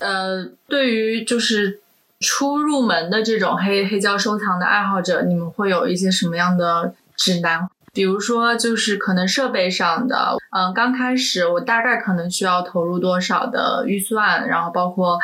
[0.00, 1.80] 呃，对于就是
[2.20, 7.68] 初入门的这种黑黑胶收藏的爱好者，你们会有一些什么样的指南？
[7.96, 15.18] 比如说，就是可能设备上的，嗯、刚开始我大概可能需要投入多少的预算，然后包括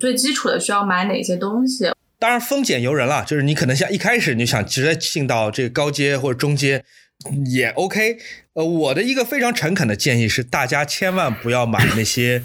[0.00, 1.92] 最基础的需要买哪些东西。
[2.18, 6.84] 当然丰俭由人了，就是你可能像一开始你想直接进到这个高阶或者中阶
[7.46, 8.18] 也 OK。
[8.54, 12.42] 呃，我的一个非常诚恳的建议是，大家千万不要买那些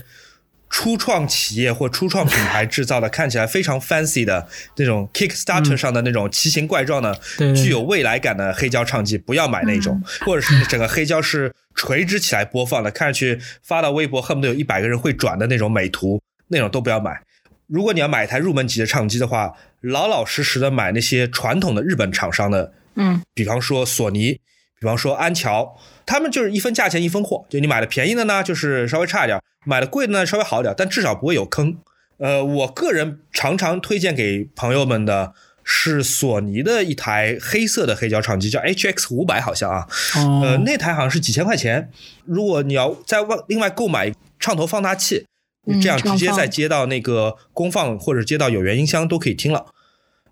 [0.73, 7.15] 初创企业或初创品牌制造的，看起来非常 fancy 的那种 Kickstarter 上的那种奇形怪状的、
[7.55, 17.21] 具有未来感的黑胶唱机，不要买那种，或者是整个黑胶是垂直起来播放的，看上去发到微博恨不得有一百个人会转的那种美图，那种都不要买。
[17.67, 24.39] 如果你要买一台入门级的唱机的话，老老实实的买那些传统的日本厂商的，嗯，比方说索尼，
[24.79, 31.77] 比方说安桥，他们就是一分价钱一分货，就你买的便宜的呢，就是稍微差一点，买的贵的呢稍微好一点，但至少不会有坑。
[32.17, 35.33] 呃，我个人常常推荐给朋友们的
[35.63, 39.87] 是索尼的一台黑色的黑胶唱机，叫 HX 五百，好像啊，
[40.17, 41.89] 哦，呃，那台好像是几千块钱。
[42.25, 45.25] 如果你要再外另外购买唱头放大器，
[45.67, 49.65] 嗯这样直接再接到那个功放或者接到有源音箱都可以听了。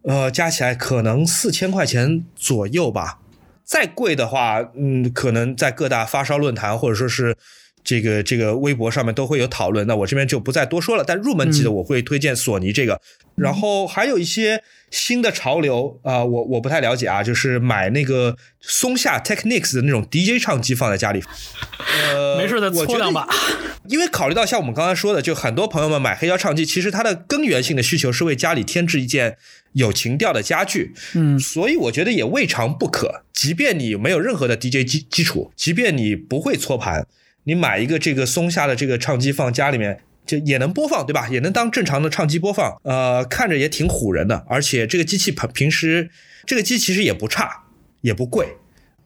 [0.03, 3.19] 呃，加起来可能四千块钱左右吧。
[3.63, 7.35] 再贵的话，嗯，可能在各大发烧论坛或者说是
[7.83, 9.87] 这个这个微博上面都会有讨论。
[9.87, 11.03] 那我这边就不再多说了。
[11.03, 13.01] 但入门级的我会推荐索尼这个，
[13.35, 21.23] 然后还有一些新的潮流啊、我我不太了解啊，就是买那个松下 Technics 的那种 DJ 唱机放在家里。
[22.13, 23.27] 呃，没事再搓两把。
[23.87, 29.37] 因为考虑到像我们刚才说的，就很多朋友们买黑胶唱机，其实它的根源性的需求是为家里添置一件
[29.73, 33.23] 有情调的家具，嗯所以我觉得也未尝不可。
[33.33, 37.07] 即便你没有任何的 DJ 基基础，即便你不会搓盘，
[37.45, 40.01] 你买一个这个松下的这个唱机放家里面。
[40.23, 41.27] 就也能播放，对吧？
[41.29, 44.45] 也能当正常的唱机播放，呃，看着也挺唬人的。
[44.47, 46.11] 而且这个机器平平时
[46.45, 47.63] 这个机其实也不差，
[48.01, 48.47] 也不贵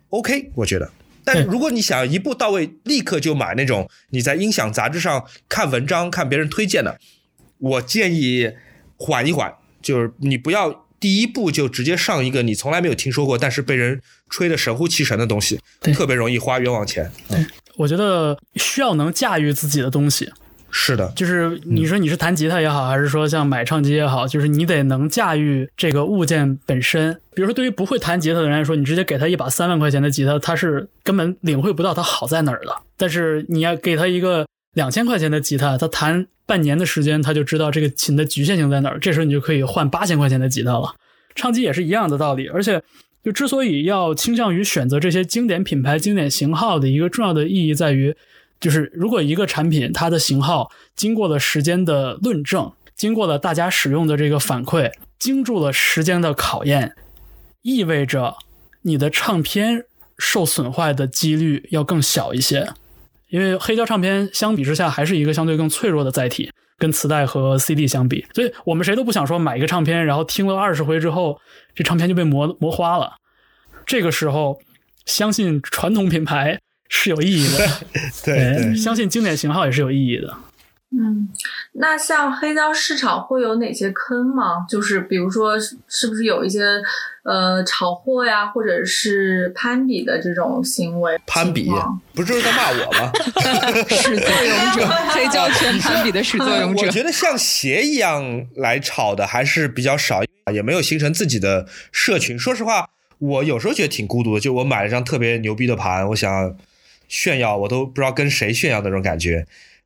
[0.10, 0.92] ，OK，我觉得。
[1.24, 7.00] 但如果你想一步到位，立刻就买那种你在音响杂志上看文章、看别人推荐的，
[7.60, 8.52] 我建议
[8.98, 9.54] 缓一缓，
[9.86, 17.12] 就是你不要第一步就直接上一个你从来没有听说过，但是被人吹得神乎其神的东西，对特别容易花冤枉钱。
[17.30, 20.32] 嗯，我觉得需要能驾驭自己的东西，
[20.72, 27.14] 是的，就是你说你是弹吉他也好，还是说像买唱机也好，就是你得能驾驭这个物件本身。
[27.36, 32.76] 比如说，对于不会弹吉他的人来说，你直接给他一把三万块钱的吉他，他是根本领会不到它好在哪儿的。
[32.98, 39.00] 但是你要给他一个两千块钱的吉他，他弹半年的时间，他就知道这个琴的局限性在哪儿。
[39.00, 40.94] 这时候你就可以换八千块钱的吉他了。
[41.34, 42.84] 唱机也是一样的道理，而且
[43.24, 48.16] 就之所以要倾向于选择这些经典品牌、经典型号的一个重要的意义在于，
[48.60, 56.96] 就是如果一个产品它的型号经过了时间的论证，经过了大家使用的这个反馈，经住了时间的考验，
[57.62, 58.36] 意味着
[58.82, 59.86] 你的唱片
[60.18, 62.74] 受损坏的几率要更小一些。
[63.30, 71.40] 因为黑胶唱片相比之下还是一个相对更脆弱的载体，跟磁带和 CD 相比，所以我们谁都不想说买一个唱片，然后听了二十回之后，
[71.74, 73.14] 这唱片就被磨磨花了。
[73.86, 74.60] 这个时候，
[75.06, 76.60] 相信传统品牌
[76.90, 77.68] 是有意义的，
[78.26, 78.76] 对对。
[78.76, 80.36] 相信经典型号也是有意义的。
[80.92, 81.28] 嗯，
[81.74, 84.66] 那像黑胶市场会有哪些坑吗？
[84.70, 86.64] 就是比如说，是是不是有一些
[87.24, 91.20] 呃炒货呀，或者是攀比的这种行为？
[91.28, 91.70] 攀比
[92.14, 93.12] 不就是在骂我吗？
[93.90, 96.86] 始作俑者，黑胶圈攀比的始作俑者。
[96.86, 100.22] 我觉得像鞋一样来炒的还是比较少，
[100.54, 102.40] 也没有形成自己的社群。
[102.40, 106.56] 说实话，我有时候觉得挺孤独的，就我买了张特别牛逼的盘，我想
[107.10, 109.46] 炫耀，我都不知道跟谁炫耀的那种感觉。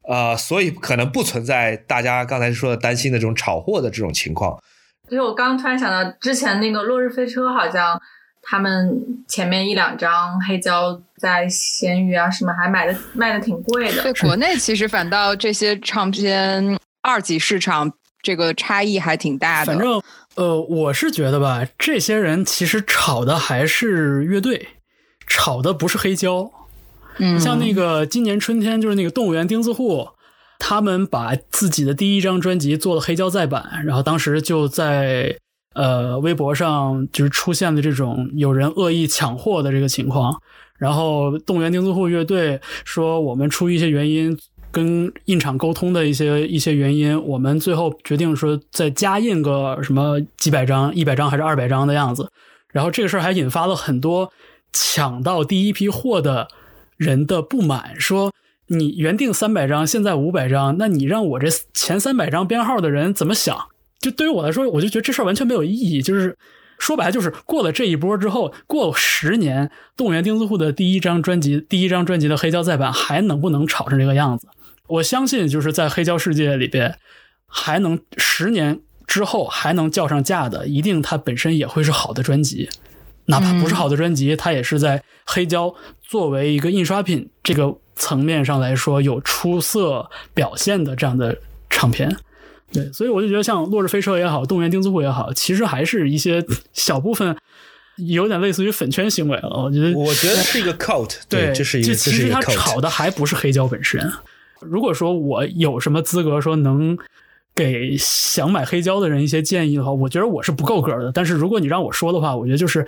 [0.09, 4.59] 呃，所以可能不存在大家刚才说的担心的这种炒货的这种情况。
[5.07, 8.01] 其实我刚刚突然想到，之前那个落日飞车好像
[8.41, 14.13] 他们前面一两张黑胶在闲鱼啊什么还买的卖的挺贵的对，。
[14.13, 17.91] 国内其实反倒这些唱片二级市场
[18.23, 19.73] 这个差异还挺大的。
[19.73, 20.01] 反正
[20.33, 24.69] 呃，我是觉得吧，这些人其实炒的还是乐队，
[25.27, 26.49] 炒的不是黑胶。
[27.39, 30.07] 像那个今年春天，就是那个动物园钉子户，
[30.57, 35.37] 他们把自己的第一张专辑做了黑胶再版，然后当时就在
[35.73, 40.41] 呃微博上就是出现了这种有人恶意抢货的这个情况，
[40.77, 44.37] 然后动物园钉子户乐队说我们出于一些原因。
[44.71, 52.29] 跟印厂沟通的一些一些原因，我们最后决定说再加印个什么几百张、一百张还是二百张的样子。
[52.71, 54.31] 然后这个事儿还引发了很多
[54.71, 56.47] 抢到第一批货的
[56.99, 58.33] 人的不满，说
[58.67, 63.57] 你原定三百张，现在五百张，那你让我这前三百张编号的人怎么想？
[63.99, 66.01] 就对于我来说，我就觉得这事儿完全没有意义。
[66.01, 66.37] 就是
[66.77, 74.47] 说白了，就是过了这一波之后，过十年，动物园钉子户的第一张专辑，第一张专辑的黑胶再版还能不能炒成这个样子？
[74.87, 76.97] 我相信，就是在黑胶世界里边，
[77.47, 82.69] 还能十年之后还能叫上价的，一定它本身也会是好的专辑。
[83.29, 91.37] 哪怕不是好的专辑，它也是在黑胶作为一个印刷品这个层面上来说有出色表现的这样的
[91.69, 92.17] 唱片。
[92.71, 97.35] 对，所以我就觉得像落日飞车也好，动物园钉子户也好，其实还是一些小部分
[97.97, 99.49] 有点类似于粉圈行为了。
[99.63, 102.53] 我觉得，我觉得是一个 cult，对，这是一个，其这是一个实它。
[102.53, 104.11] 炒的还不是黑胶本身。
[104.59, 106.97] 如果说我有什么资格说能
[107.55, 111.11] 给想买黑胶的人一些建议的话，我觉得我是不够格的。
[111.11, 112.87] 但是如果你让我说的话，我觉得就是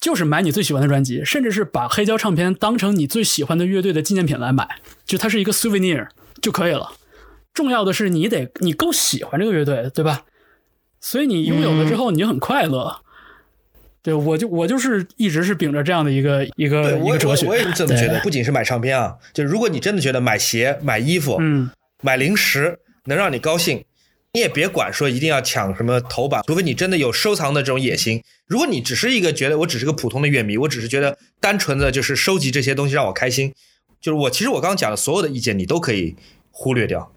[0.00, 4.68] 就是买你最喜欢的专辑，甚至是把黑胶唱片当成你最喜欢的乐队的纪念品来买，
[5.04, 6.08] 就它是一个 souvenir
[6.40, 6.92] 就可以了。
[7.54, 10.24] 重要的是你得你够喜欢这个乐队，对吧？
[11.00, 13.00] 所以你拥有了之后，你就很快乐。
[14.02, 18.20] 对我就我就是一直是秉着这样的一个一个一个哲学，我我也是这么觉得。
[18.20, 21.70] 不仅是买唱片啊，就如果你真的觉得买鞋、买衣服、嗯，
[22.02, 23.84] 买零食能让你高兴，
[24.36, 28.22] 你也别管说一定要抢什么头版，除非你真的有收藏的这种野心。
[28.46, 33.54] 如果你只是一个觉得我只是个普通的乐迷，我只是觉得单纯的就是收集这些东西让我开心，
[33.98, 36.14] 就是我其实我刚刚讲的所有的意见你都可以
[36.50, 37.10] 忽略掉。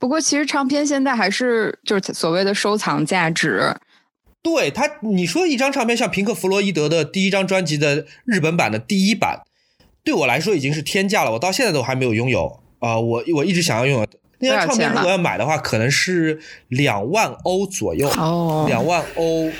[0.00, 3.76] 不过其实唱片现在还是就是所谓的收藏价值，
[4.42, 9.42] 对他，你说一张唱片，像平克·弗洛伊德的第一张专辑的日本版的第一版，
[10.02, 14.06] 对我来说已经是天价了，我到现在都还没有拥有啊、我我一直想要拥有
[14.38, 19.50] 那张唱片，如果要买的话，可能是两万欧左右，哦两万欧。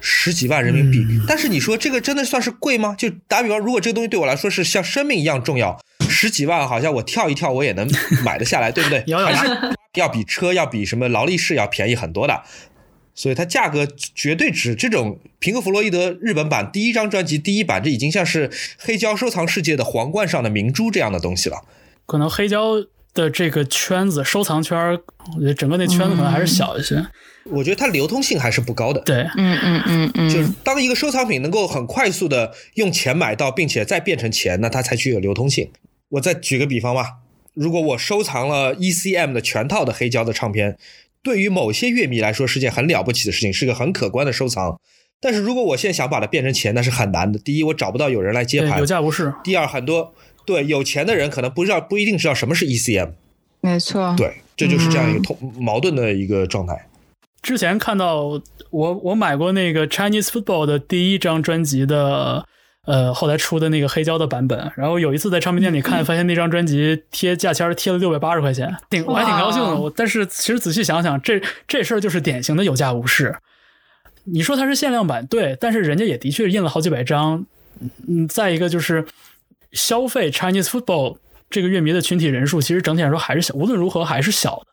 [0.00, 2.94] 十几万人民币，嗯但是你说这个真的算是贵吗？
[2.96, 5.76] 就打比方，如果这个东西对我来说是像生命一样重要，
[6.08, 7.86] 十几万好像我跳一跳我也能
[8.24, 9.02] 买得下来，对不对？
[9.08, 12.42] 咬咬牙还是要比车要比什么劳力士要便宜很多的，
[13.12, 14.76] 所以它价格绝对值。
[14.76, 18.48] 这种平克·弗洛伊德日本版第一张专辑第一版，这已经像是
[18.78, 21.64] 黑胶收藏世界的皇冠上的明珠这样的东西了。
[22.06, 22.76] 可能黑胶
[23.18, 24.96] 的这个圈子收藏圈儿，
[25.34, 27.04] 我觉得整个那圈子可能还是小一些。
[27.50, 29.00] 我觉得它流通性还是不高的。
[29.00, 35.70] 对，嗯嗯嗯嗯，就是当一个收藏品能够很快速的用钱买到，并且再变成钱，那它才具有流通性。
[36.10, 37.14] 我再举个比方吧，
[37.54, 40.76] 如果我收藏了 ECM 的全套的黑胶的唱片，
[41.22, 44.78] 对于某些乐迷来说是件很了不起的事情，是个很可观的收藏。
[45.20, 47.38] 但是如果我现在想把它变成钱，那是很难的。
[47.40, 49.34] 第一，我找不到有人来接，盘有；价无市。
[49.42, 50.14] 第二，很多
[50.48, 53.10] 对有钱的人可能不知道，不一定知道什么是 ECM。
[53.60, 56.88] 没错，对，这就是这样一个通矛盾的一个状态。
[57.42, 58.40] 之前看到
[58.70, 62.46] 我我买过那个 Chinese Football 的第一张专辑的，
[62.86, 64.72] 呃，后来出的那个黑胶的版本。
[64.74, 69.76] 然后有一次在唱片店里看，发现那张专辑贴价签贴了六百八十块钱，挺我还挺高兴的。
[69.76, 73.36] 我但是其实仔细想想，这这事儿就是典型的有价无市。
[74.24, 77.44] 你说它是限量版，对，但是人家也的确印了好几百张。
[78.08, 79.06] 嗯，再一个就是
[79.72, 81.18] 消费 Chinese Football
[81.50, 84.66] 这个乐迷的群体人数，其实整体来说还是小，无论如何还是小的。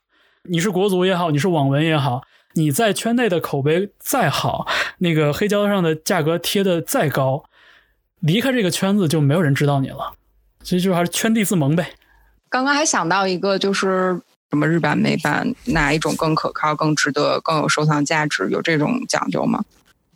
[0.50, 2.22] 你是国足也好，你是网文也好，
[2.54, 4.68] 你在圈内的口碑再好，
[5.00, 7.44] 那个黑胶上的价格贴的再高，
[8.20, 10.14] 离开这个圈子就没有人知道你了。
[10.64, 11.92] 所以就还是圈地自萌呗。
[12.50, 14.20] 刚刚还想到一个，就是
[14.50, 18.50] 什么日版、美版，哪一种更可靠、更值得、更有收藏价值？
[18.50, 19.64] 有这种讲究吗？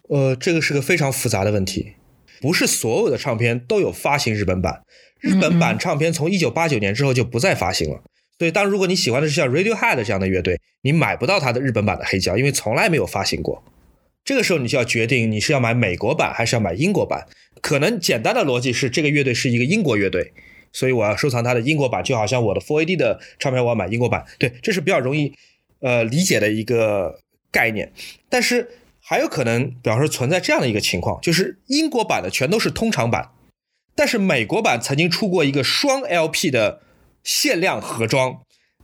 [0.09, 1.93] 呃，这个是个非常复杂的问题，
[2.42, 4.82] 不是所有的唱片都有发行日本版。
[5.20, 8.02] 日本版唱片从一九八九年之后就不再发行了，
[8.38, 13.62] 所以当如果你喜欢的是像 Radiohead 这样的乐队，你买不到它的日本版的黑胶，因为从来没有发行过。
[14.24, 17.26] 这个时候你就要决定你是要买美国版还是要买英国版。
[17.62, 20.32] 可能简单的逻辑是这个乐队是一个英国乐队，
[20.72, 25.34] 所以我要收藏它的英国版，就好像我的 Four AD 的唱片我要买英国版，对，这是比较容易
[25.82, 27.20] 呃理解的一个
[27.52, 27.92] 概念。
[28.30, 28.70] 但是
[29.10, 33.32] 还有可能，比方说存在这样的一个情况，就是英国版的全都是通常版，
[33.95, 36.82] 但是美国版曾经出过一个双 LP 的
[37.24, 38.41] 限量盒装，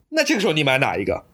[0.10, 1.26] 那这个时候你买哪一个？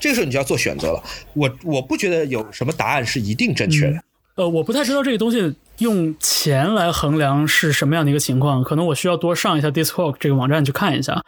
[0.00, 1.04] 这个时候你就要做选择了。
[1.34, 4.02] 我我不觉得有什么答案是一定正确的。
[4.36, 11.22] 呃，我不太知道这个东西用钱来衡量是什么样的一个情况，可能我需要多上一下 Discord 这个网站去看一下。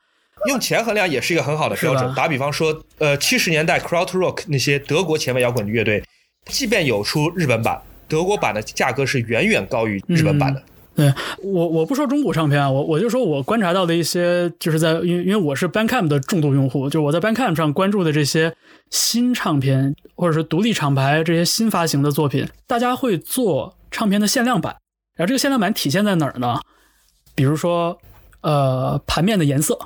[0.46, 2.14] 用钱衡量也是一个很好的标准。
[2.14, 6.02] 打比方说，呃，七十年代 Crawt Rock 那些德国前卫摇滚乐队，
[6.46, 10.62] 即便有出日本版，德国版的价格是远远高于日本版的。
[10.96, 11.12] 对
[11.42, 18.54] 我，我不说中古唱片啊，我我就说我观察到的一些，就是在因为因为我是 Bandcamp 的重度用户，就我在 Bandcamp 上关注的这些
[18.90, 24.76] 新唱片或者是独立厂牌这些新发行的作品，大家会做唱片的限量版，
[25.16, 26.60] 然后这个限量版体现在哪儿呢？
[27.34, 27.98] 比如说，
[28.42, 29.78] 呃，盘面的颜色，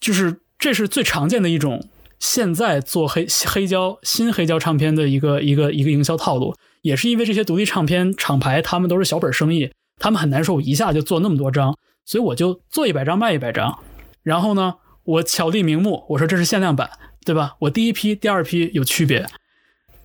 [0.00, 1.88] 就是这是最常见的一种
[2.24, 13.78] 现在做黑黑胶新黑胶唱片的一个一个一个营销套路，也是因为这些独立唱片厂牌他们都是小本生意，他们很难受一下就做那么多张，所以我就做一百张卖一百张，
[14.22, 16.88] 然后呢，我巧立名目，我说这是限量版，
[17.26, 17.56] 对吧？
[17.58, 19.26] 我第一批、第二批有区别，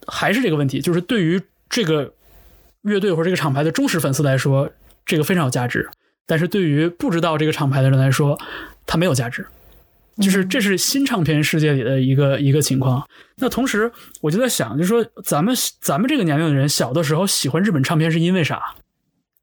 [0.05, 2.13] 还是这个问题，就是对于这个
[2.82, 4.70] 乐队或者这个厂牌的忠实粉丝来说，
[5.05, 5.89] 这个非常有价值，
[6.28, 8.38] 但是对于不知道这个厂牌的人来说，
[8.86, 9.47] 它没有价值。
[10.22, 13.07] 就是这是新唱片世界里的一个一个情况。
[13.38, 13.91] 那同时，
[14.22, 18.61] 我就在想，就是说咱们咱们这个年龄的人，小的时候喜欢日本唱片是因为啥？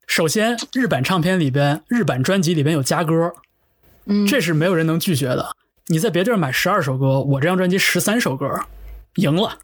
[0.06, 3.32] 首先，日版唱片里边、日版专辑里边有加歌，
[4.04, 5.48] 嗯，这是没有人能拒绝的。
[5.88, 8.48] 你在别地儿买十二首歌，我这张专辑十三首歌，
[9.16, 9.58] 赢了。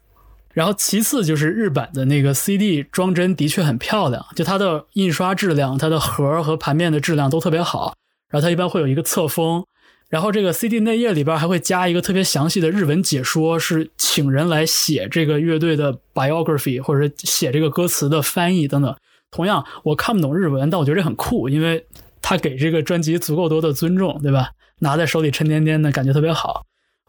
[0.51, 7.95] 然后其次就是日版的那个 CD 装帧的确很漂亮，就它的印刷质量、它的盒和盘面的质量都特别好。
[8.29, 9.65] 然后它一般会有一个侧封，
[10.13, 18.95] 然后这个 CD 内页里边还会加一个特别详细的日文解说，是请人来写这个乐队的 biography 或者写这个歌词的翻译等等。
[19.31, 21.83] 同样，我看不懂日文，但我觉得这很酷，因为
[22.21, 24.51] 他给这个专辑足够多的尊重，对吧？
[24.81, 26.63] 拿在手里沉甸甸的感觉特别好。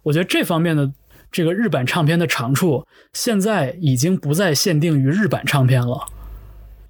[0.05, 0.91] 我觉得这方面的
[1.31, 6.07] 这个日版唱片的长处，现在已经不再限定于日版唱片了。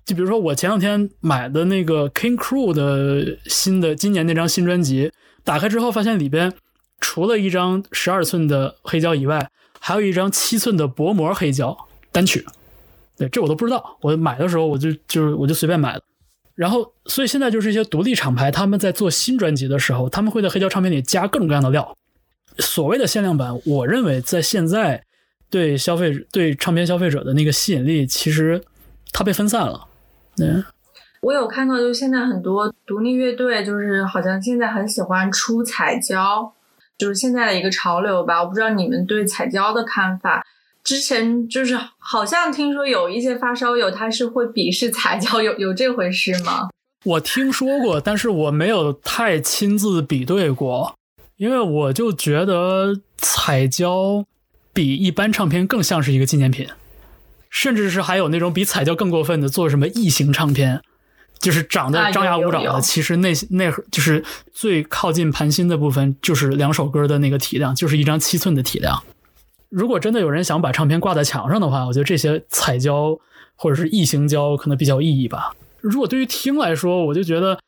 [0.05, 5.11] 就比如说我前两天买的那个 King Crew 的新的今年那张新专辑，
[5.45, 6.53] 打开之后发现里边
[7.01, 11.77] 除了一张十二寸的黑胶以外，还有一张七寸的薄膜黑胶
[12.11, 12.45] 单曲。
[13.17, 13.99] 对，这我都不知道。
[14.01, 16.03] 我买的时候我就就是我就随便买的。
[16.55, 21.97] 然后，所以现在就是一些独立厂牌，他们在做新专辑的时候，他们会在黑胶唱片里加各种各样的料。
[22.59, 25.05] 所谓的限量版，我认为在现在
[25.51, 28.63] 对消费对唱片消费者的那个吸引力，其实
[29.13, 29.85] 它被分散了。
[30.39, 30.65] 嗯，
[31.25, 36.53] 我有看到，就现在很多独立乐队，就是好像现在很喜欢出彩胶，
[36.99, 38.43] 就是现在的一个潮流吧。
[38.43, 40.45] 我不知道你们对彩胶的看法。
[40.83, 46.69] 之前就是好像听说有一些发烧友他是会鄙视彩胶，有有这回事吗？
[47.05, 50.95] 我听说过，但是我没有太亲自比对过，
[51.39, 54.23] 因为我就觉得彩胶
[54.75, 56.69] 比一般唱片更像是一个纪念品，
[57.49, 60.83] 甚至是还有那种比彩胶更过分的，做什么异形唱片，
[61.45, 64.25] 就是长得张牙舞爪的，其实那那就是
[64.55, 69.05] 最靠近盘心的部分，就是两首歌的那个体量，就是一张七寸的体量。
[69.69, 73.19] 如果真的有人想把唱片挂在墙上的话，我觉得这些彩胶
[73.57, 75.55] 或者是异形胶可能比较有意义吧。
[75.83, 77.59] 如果对于听来说，我就觉得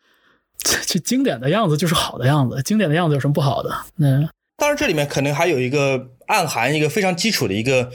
[0.59, 3.77] 这经典的样子就是好的样子，经典的样子有什么不好的？
[3.99, 7.91] 嗯，当然这里面可能还有一个暗含一个非常基础的一个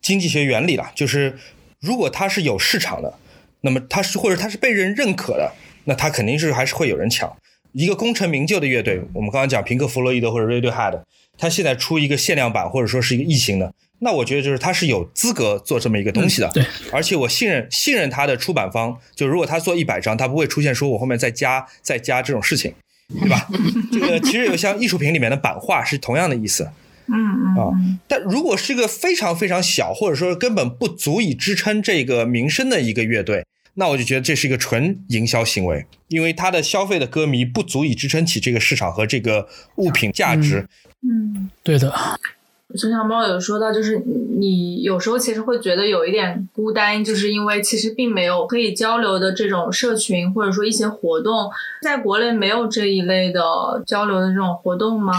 [0.00, 1.36] 经济学原理了，就是
[1.80, 3.14] 如果它是有市场的，
[3.64, 5.52] 那么他是或者他是被人认可的，
[5.86, 7.34] 那他肯定是还是会有人抢。
[7.72, 11.00] 一个功成名就的乐队，我们刚刚讲平克·弗洛伊德或者 Radiohead。
[11.36, 16.48] 他现在出一个限量版，或者说是一个异形的，那我觉得就是他是有资格做这么一个东西的。
[16.54, 22.72] 对，而且我信任信任他的出版方，就如果他做一百张，他不会出现说我后面再加再加这种事情，
[23.18, 23.48] 对吧？
[23.90, 26.70] 这个其实有像艺术品里面的版画是同样的意思。
[27.08, 27.70] 嗯嗯啊，
[28.06, 33.44] 但如果是一个非常非常小，或者说根本不足以支撑这个名声的一个乐队，
[33.74, 40.66] 那我就觉得这是一个纯营销行为，因为它的消费的歌迷不足以支撑起这个市场和这个物品价值。
[41.02, 41.92] 嗯，对的。
[42.76, 44.02] 熊小猫有说到，就是
[44.36, 51.48] 你有时候其实会觉得有一点孤单，就是因为其实并没有可以交流的这种社群，或者说一些活动，
[51.82, 53.40] 在国内没有这一类的
[53.86, 55.12] 交流的这种活动吗？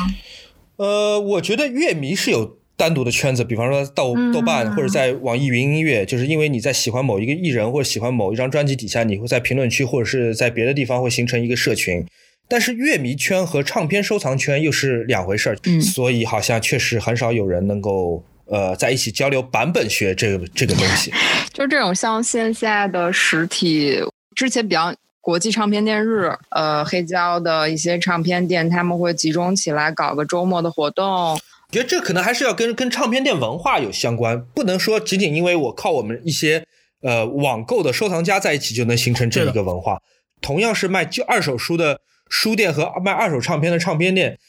[0.77, 12.05] 呃，我觉得乐迷是有单独的圈子，比方说豆豆瓣或者在网易云音乐，就是因为你在喜欢某一个艺人或者喜欢某一张专辑底下，你会在评论区或者是在别的地方会形成一个社群。
[12.47, 21.11] 但是乐迷圈和唱片收藏圈又是两回事儿，嗯所以好像确实很少有人能够呃在一起交流版本学这个这个东西。
[21.53, 23.99] 就这种像线下的实体，
[24.35, 31.39] 之前比较国际唱片店日，呃，黑胶的一些唱片店，他们会集中起来搞个周末的活动。
[31.75, 36.65] 我觉得这可能还是要跟跟唱片店文化有相关，不能说仅仅因为我靠我们一些
[37.01, 40.01] 呃网购的收藏家在一起就能形成这一个文化。
[40.39, 41.99] 同样是卖旧二手书的
[42.29, 44.39] 书店和卖二手唱片的唱片店，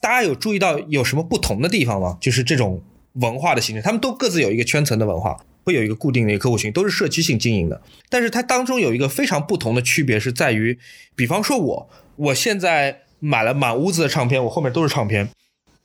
[0.00, 2.16] 大家有注意到有什么不同的地方吗？
[2.20, 2.80] 就是这种
[3.14, 7.82] 文化的形成，他们都各自有一个圈层的文化，会有一个固定的一个客户群，都是社区性经营的。
[8.08, 10.78] 但是它当中有一个非常不同的区别是在于，
[11.16, 15.28] 比方说我我现在买了满屋子的唱片，我后面都是唱片。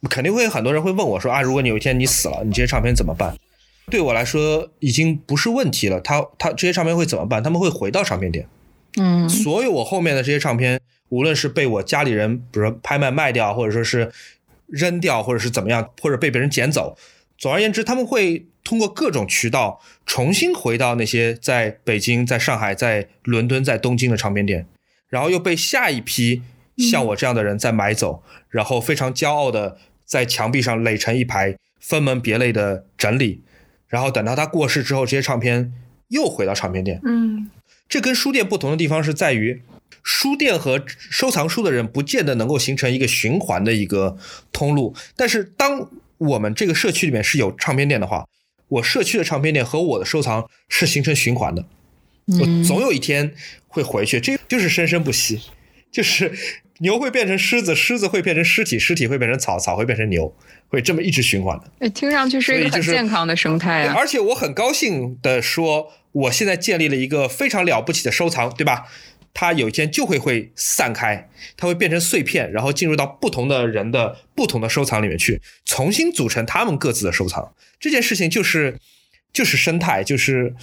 [0.10, 3.36] 肯定会有很多人会问我说啊，如果你有一天你死了，你这些唱片怎么办？
[3.90, 6.00] 对我来说已经不是问题了。
[6.00, 7.44] 他他这些唱片会怎么办？
[7.44, 8.48] 他们会回到唱片店。
[8.98, 10.80] 嗯所有我后面的这些唱片，
[11.10, 14.12] 无论是被我家里人，比如说拍卖卖掉，或者说是
[14.68, 16.98] 扔掉，或者是怎么样，或者被别人捡走，
[17.38, 24.68] 总而言之，他们会通过各种渠道重新回到那些在北京、在上海、在伦敦、在东京的唱片店，
[25.10, 26.42] 然后又被下一批
[26.78, 29.78] 像我这样的人再买走，然后非常骄傲的
[30.12, 33.44] 在墙壁上垒成一排，分门别类的整理，
[33.88, 35.72] 然后等到他过世之后，这些唱片
[36.10, 37.00] 又回到唱片店。
[37.06, 37.50] 嗯
[37.88, 39.62] 这跟书店不同的地方是在于，
[40.04, 44.18] 书店和收藏书的人不见得能够形成一个循环的一个
[44.52, 44.94] 通路。
[45.16, 48.28] 但是，当我们这个社区里面是有唱片店的话，
[48.68, 51.66] 我社区的唱片店和我的收藏是形成循环的。
[52.28, 53.34] 我总有一天
[53.70, 55.40] 会回去，这就是生生不息，
[55.90, 56.34] 就是
[56.82, 60.36] 牛会变成狮子，狮子会变成尸体，尸体会变成草，草会变成牛，
[60.68, 61.72] 会这么一直循环的。
[61.80, 63.96] 哎听上去是一个很健康的生态啊。
[63.98, 68.86] 而且我很高兴的说，我现在建立了一个非常了不起的收藏，对吧？
[69.34, 77.54] 它有一天就会会散开，它会变成碎片，然后进入到不同的人的不同的收藏里面去，重新组成他们各自的收藏。
[77.80, 78.78] 这件事情就是
[79.32, 80.54] 就是生态，就是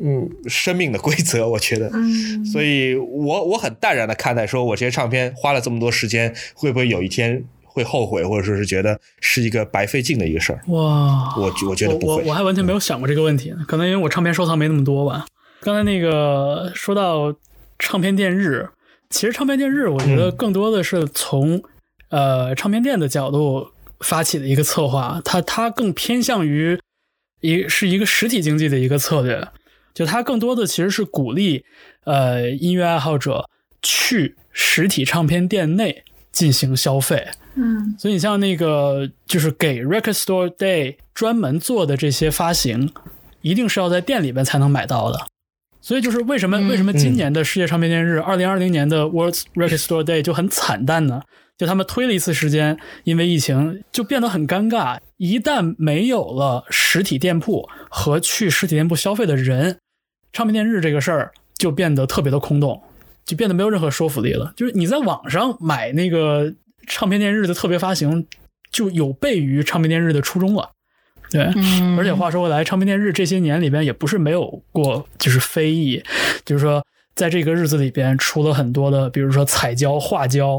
[0.00, 1.90] 嗯生命的规则，我觉得。
[1.92, 10.60] 嗯，所以我我很淡然的看待，说我这些唱片花了这么多时间，会不会有一天会后悔，或者说是觉得是一个白费劲的一个事儿。
[10.68, 15.26] 哇，我我觉得不会我还完全没有想过这个问题呢，可能因为我唱片收藏没那么多吧。
[15.60, 17.34] 刚才那个说到
[17.78, 18.68] 唱片店日，
[19.10, 21.62] 其实唱片店日我觉得更多的是从、
[22.10, 23.68] 呃唱片店的角度
[24.00, 26.78] 发起的一个策划，它它更偏向于
[27.40, 29.46] 一是一个实体经济的一个策略，
[29.98, 31.64] 就它更多的其实是鼓励
[32.04, 33.50] 呃音乐爱好者
[33.82, 37.26] 去实体唱片店内进行消费。
[37.56, 42.92] 嗯所以你像那个就是给 Record Store Day 专门做的这些发行，
[43.42, 45.26] 一定是要在店里边才能买到的。
[45.80, 51.22] 所以就是为什么、嗯为什么今年的世界唱片店日，二零二零年的 World Record Store Day 就很惨淡呢？
[51.56, 54.98] 就他们推了一次时间，因为疫情就变得很尴尬。
[55.16, 59.80] 一旦没有了实体店铺和去实体店铺消费的人，
[60.32, 62.82] 唱片店日这个事儿就变得特别的空洞，
[63.24, 64.52] 就变得没有任何说服力了。
[64.56, 66.54] 就是你在网上买那个
[66.86, 68.26] 唱片店日的特别发行，
[68.70, 70.70] 就有悖于唱片店日的初衷了。
[71.30, 76.02] 对，嗯而且话说回来，唱片店日这些年里边也不是没有过就是非议，
[76.44, 76.82] 就是说
[77.14, 80.58] 在这个日子里边出了很多的，比如说彩胶、画胶，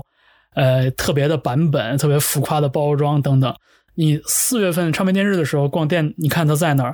[0.54, 3.52] 呃，特别的版本、特别浮夸的包装等等。
[3.96, 6.94] 你四月份唱片店日的时候逛店，你看它在那儿，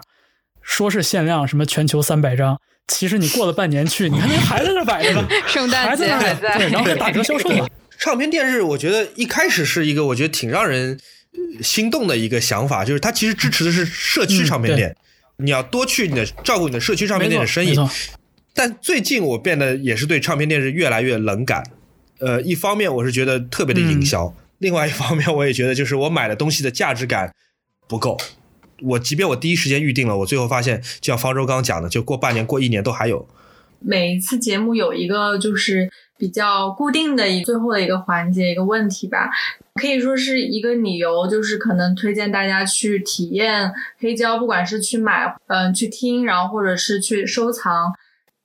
[0.65, 7.69] 说是限量什么全球三百张，其实你过了半年去，你看那还在那摆着呢， 圣诞还在那对，然后还打折销售了。
[7.97, 10.99] 唱片电视，我觉得一开始是一个我觉得挺让人
[11.33, 14.95] 呃心动的一个想法，就是它其实支持的是社区唱片店，
[15.37, 17.73] 你要多去你的照顾你的社区唱片店的生意。
[18.53, 21.63] 但最近我变得也是对唱片电视越来越冷感。
[22.19, 27.29] 呃，一方面我是觉得特别的营销，另外一方面我也觉得就是我买的东西的价值感
[27.87, 28.17] 不够。
[28.81, 33.27] 我即便我第一时间预定了，我最后发现，就像方舟刚刚讲的，就过半年、过一年都还有。
[33.79, 39.29] 每一次节目有一个就是比较固定的一最后的一个环节一个问题吧，
[39.75, 47.93] 可以说是一个理由，就是可能推荐大家去体验黑胶，不管是去买，嗯、去听，然后或者是去收藏，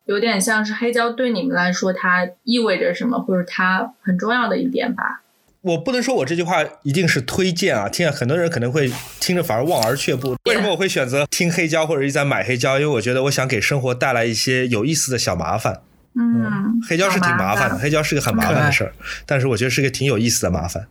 [0.05, 5.23] 有点像是黑胶对你们来说它意味着什么，或者它很重要的一点吧。
[5.63, 10.37] 我不能说我这句话一定是推荐啊，听了很多人可能会听着反而望而却步。
[10.45, 12.79] 为什么我会选择听黑胶或者一直在买黑胶？
[12.79, 15.83] 因为我觉得我想给生活带来一些有意思的小麻烦。
[16.15, 18.93] 嗯，黑胶是挺麻烦的，黑胶是个很麻烦的事儿，
[19.27, 20.89] 但是我觉得是个挺有意思的麻烦。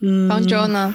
[0.00, 0.94] 嗯，方舟呢？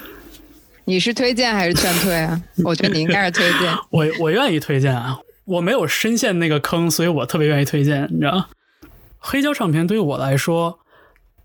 [0.85, 2.41] 你是推荐还是劝退啊？
[2.63, 3.73] 我觉得你应该是推荐。
[3.89, 8.47] 我我愿意推荐啊，我没有深陷那个坑，所以我特别愿意推荐，你知道吗？
[9.17, 10.79] 黑胶唱片对于我来说，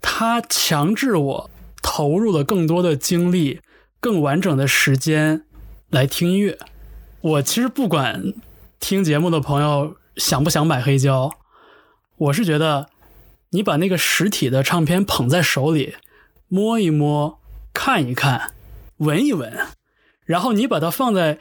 [0.00, 1.50] 它强制我
[1.82, 3.60] 投入了更多的精力、
[4.00, 5.44] 更完整的时间
[5.90, 6.58] 来听音乐。
[7.20, 8.32] 我其实不管
[8.80, 11.30] 听节目的朋友想不想买黑胶，
[12.16, 12.88] 我是觉得
[13.50, 15.96] 你把那个实体的唱片捧在手里，
[16.48, 17.38] 摸一摸、
[17.74, 18.52] 看一看、
[18.98, 19.52] 闻一闻，
[20.24, 21.38] 然后你把它放在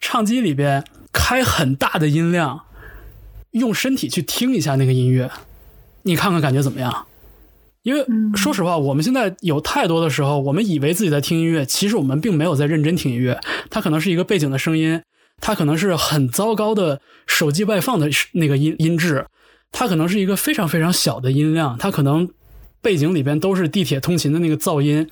[0.00, 2.66] 唱机里边，开很大的音量，
[3.52, 5.30] 用身体去听一下那个音乐，
[6.02, 7.06] 你看看感觉怎么样？
[7.86, 8.04] 因为
[8.34, 13.38] 说实话，我们现在有太多的时候，我们以为自己在听音乐，其实我们并没有在认真听音乐。
[13.70, 15.00] 它可能是一个背景的声音，
[15.40, 19.24] 它可能是很糟糕的手机外放的那个音音质，
[19.70, 22.28] 它可能是一个非常非常小的音量，它可能
[22.82, 25.08] 背景里边都是地铁通勤的那个噪音。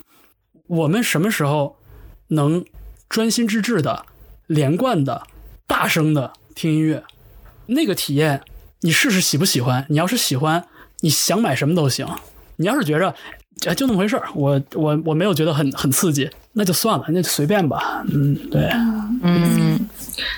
[0.67, 1.77] 我们什么时候
[2.31, 2.65] 能
[3.09, 4.05] 专心致志的、
[4.49, 5.23] 连贯的、
[5.69, 7.05] 大声的听音乐？
[7.67, 8.41] 那个体验，
[8.81, 9.87] 你试试喜不喜欢？
[9.91, 10.67] 你要是喜欢，
[11.03, 12.05] 你想买什么都行。
[12.57, 13.15] 你要是觉着，
[13.67, 18.05] 哎，就那么回事儿，我我我没有觉得很很刺激，那就算了，那就随便吧。
[18.13, 18.69] 嗯，对，
[19.23, 19.79] 嗯，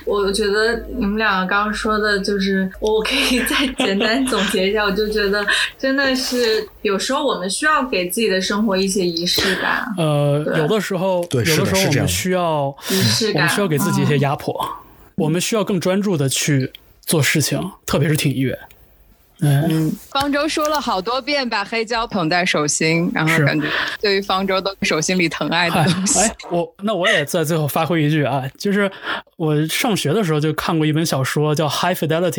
[0.05, 5.45] 我觉得你们两个刚刚说的，就是我可以再 简单总结一下，我就觉得
[5.79, 14.55] 真的是有时候我们需要给自己的生活一些仪式感，呃，有的时候，对有的时候我们需要，仪式感我们需要给自己一些嗯压迫，
[15.17, 16.71] 我们需要更专注的去
[17.05, 18.59] 做事情，特别是听音乐。
[19.41, 23.69] 嗯，方舟说了好多遍把黑胶捧在手心，然后感觉
[24.01, 26.21] 对于方舟都是手心里疼爱的东西。
[26.21, 28.91] 哎，我那我也在最后发挥一句啊，就是
[29.37, 32.31] 我上学的时候就看过一本小说叫《High Fidelity》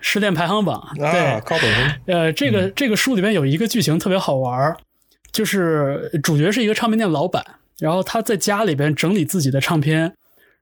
[0.00, 1.74] 失恋排行榜，对啊，，高本。
[1.74, 4.76] 分呃，这个这个书里面有一个剧情特别好玩儿，
[5.32, 7.42] 就是主角是一个唱片店老板，
[7.78, 10.14] 然后他在家里边整理自己的唱片，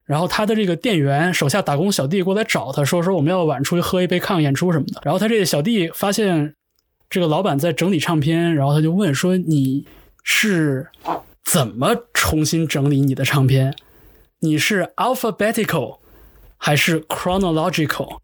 [0.07, 6.55] 然后他的这个店员手下打工小弟过来找他说说我们要晚出去喝一杯看个演出什么的，然后他这个小弟发现
[7.11, 9.85] 这个老板在整理唱片，然后他就问说你
[10.23, 10.89] 是
[11.45, 13.75] 怎么重新整理你的唱片？
[14.41, 15.99] 你是 alphabetical
[16.57, 18.19] 还是 chronological？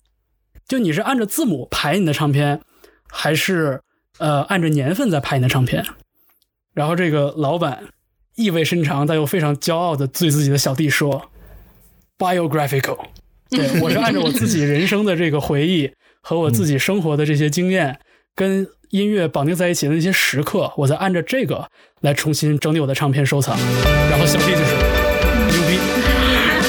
[0.68, 2.60] 就你是按照字母排你的唱片，
[3.08, 3.80] 还是
[4.18, 5.84] 呃按照年份在排你的唱片？
[6.74, 7.88] 然后这个老板
[8.36, 11.30] 意味深长但又非常骄傲的对自己的小弟说
[12.18, 12.98] ：“biographical。”
[13.50, 15.90] 对 我是按照我自己人生的这个回忆
[16.22, 17.98] 和我自己生活的这些经验，
[18.34, 21.68] 跟音乐绑定在一起的那些时刻，我在按照这个
[22.00, 23.56] 来重新整理我的唱片收藏。
[24.10, 24.72] 然后小弟就是
[25.52, 25.76] 牛逼，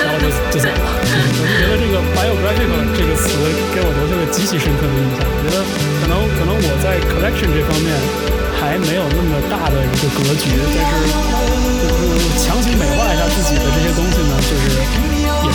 [0.04, 0.88] 然后就就走了。
[1.04, 3.32] 我就觉得这个 biographical 这个词
[3.72, 5.24] 给我留下了极其深刻的印象。
[5.24, 5.64] 我觉得
[6.04, 7.92] 可能可能我在 collection 这方面
[8.60, 11.12] 还没有那么大的一个格局，但是
[11.80, 14.23] 就是强行美化一下自己的这些东西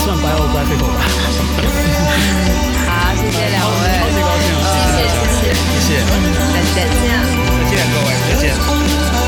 [0.08, 1.04] 算白欧白费狗吧。
[2.86, 5.52] 好，谢谢两位，超高兴，谢谢谢谢。
[5.52, 6.00] 谢谢，
[6.48, 7.12] 再见，
[7.44, 9.27] 再见各位，再见。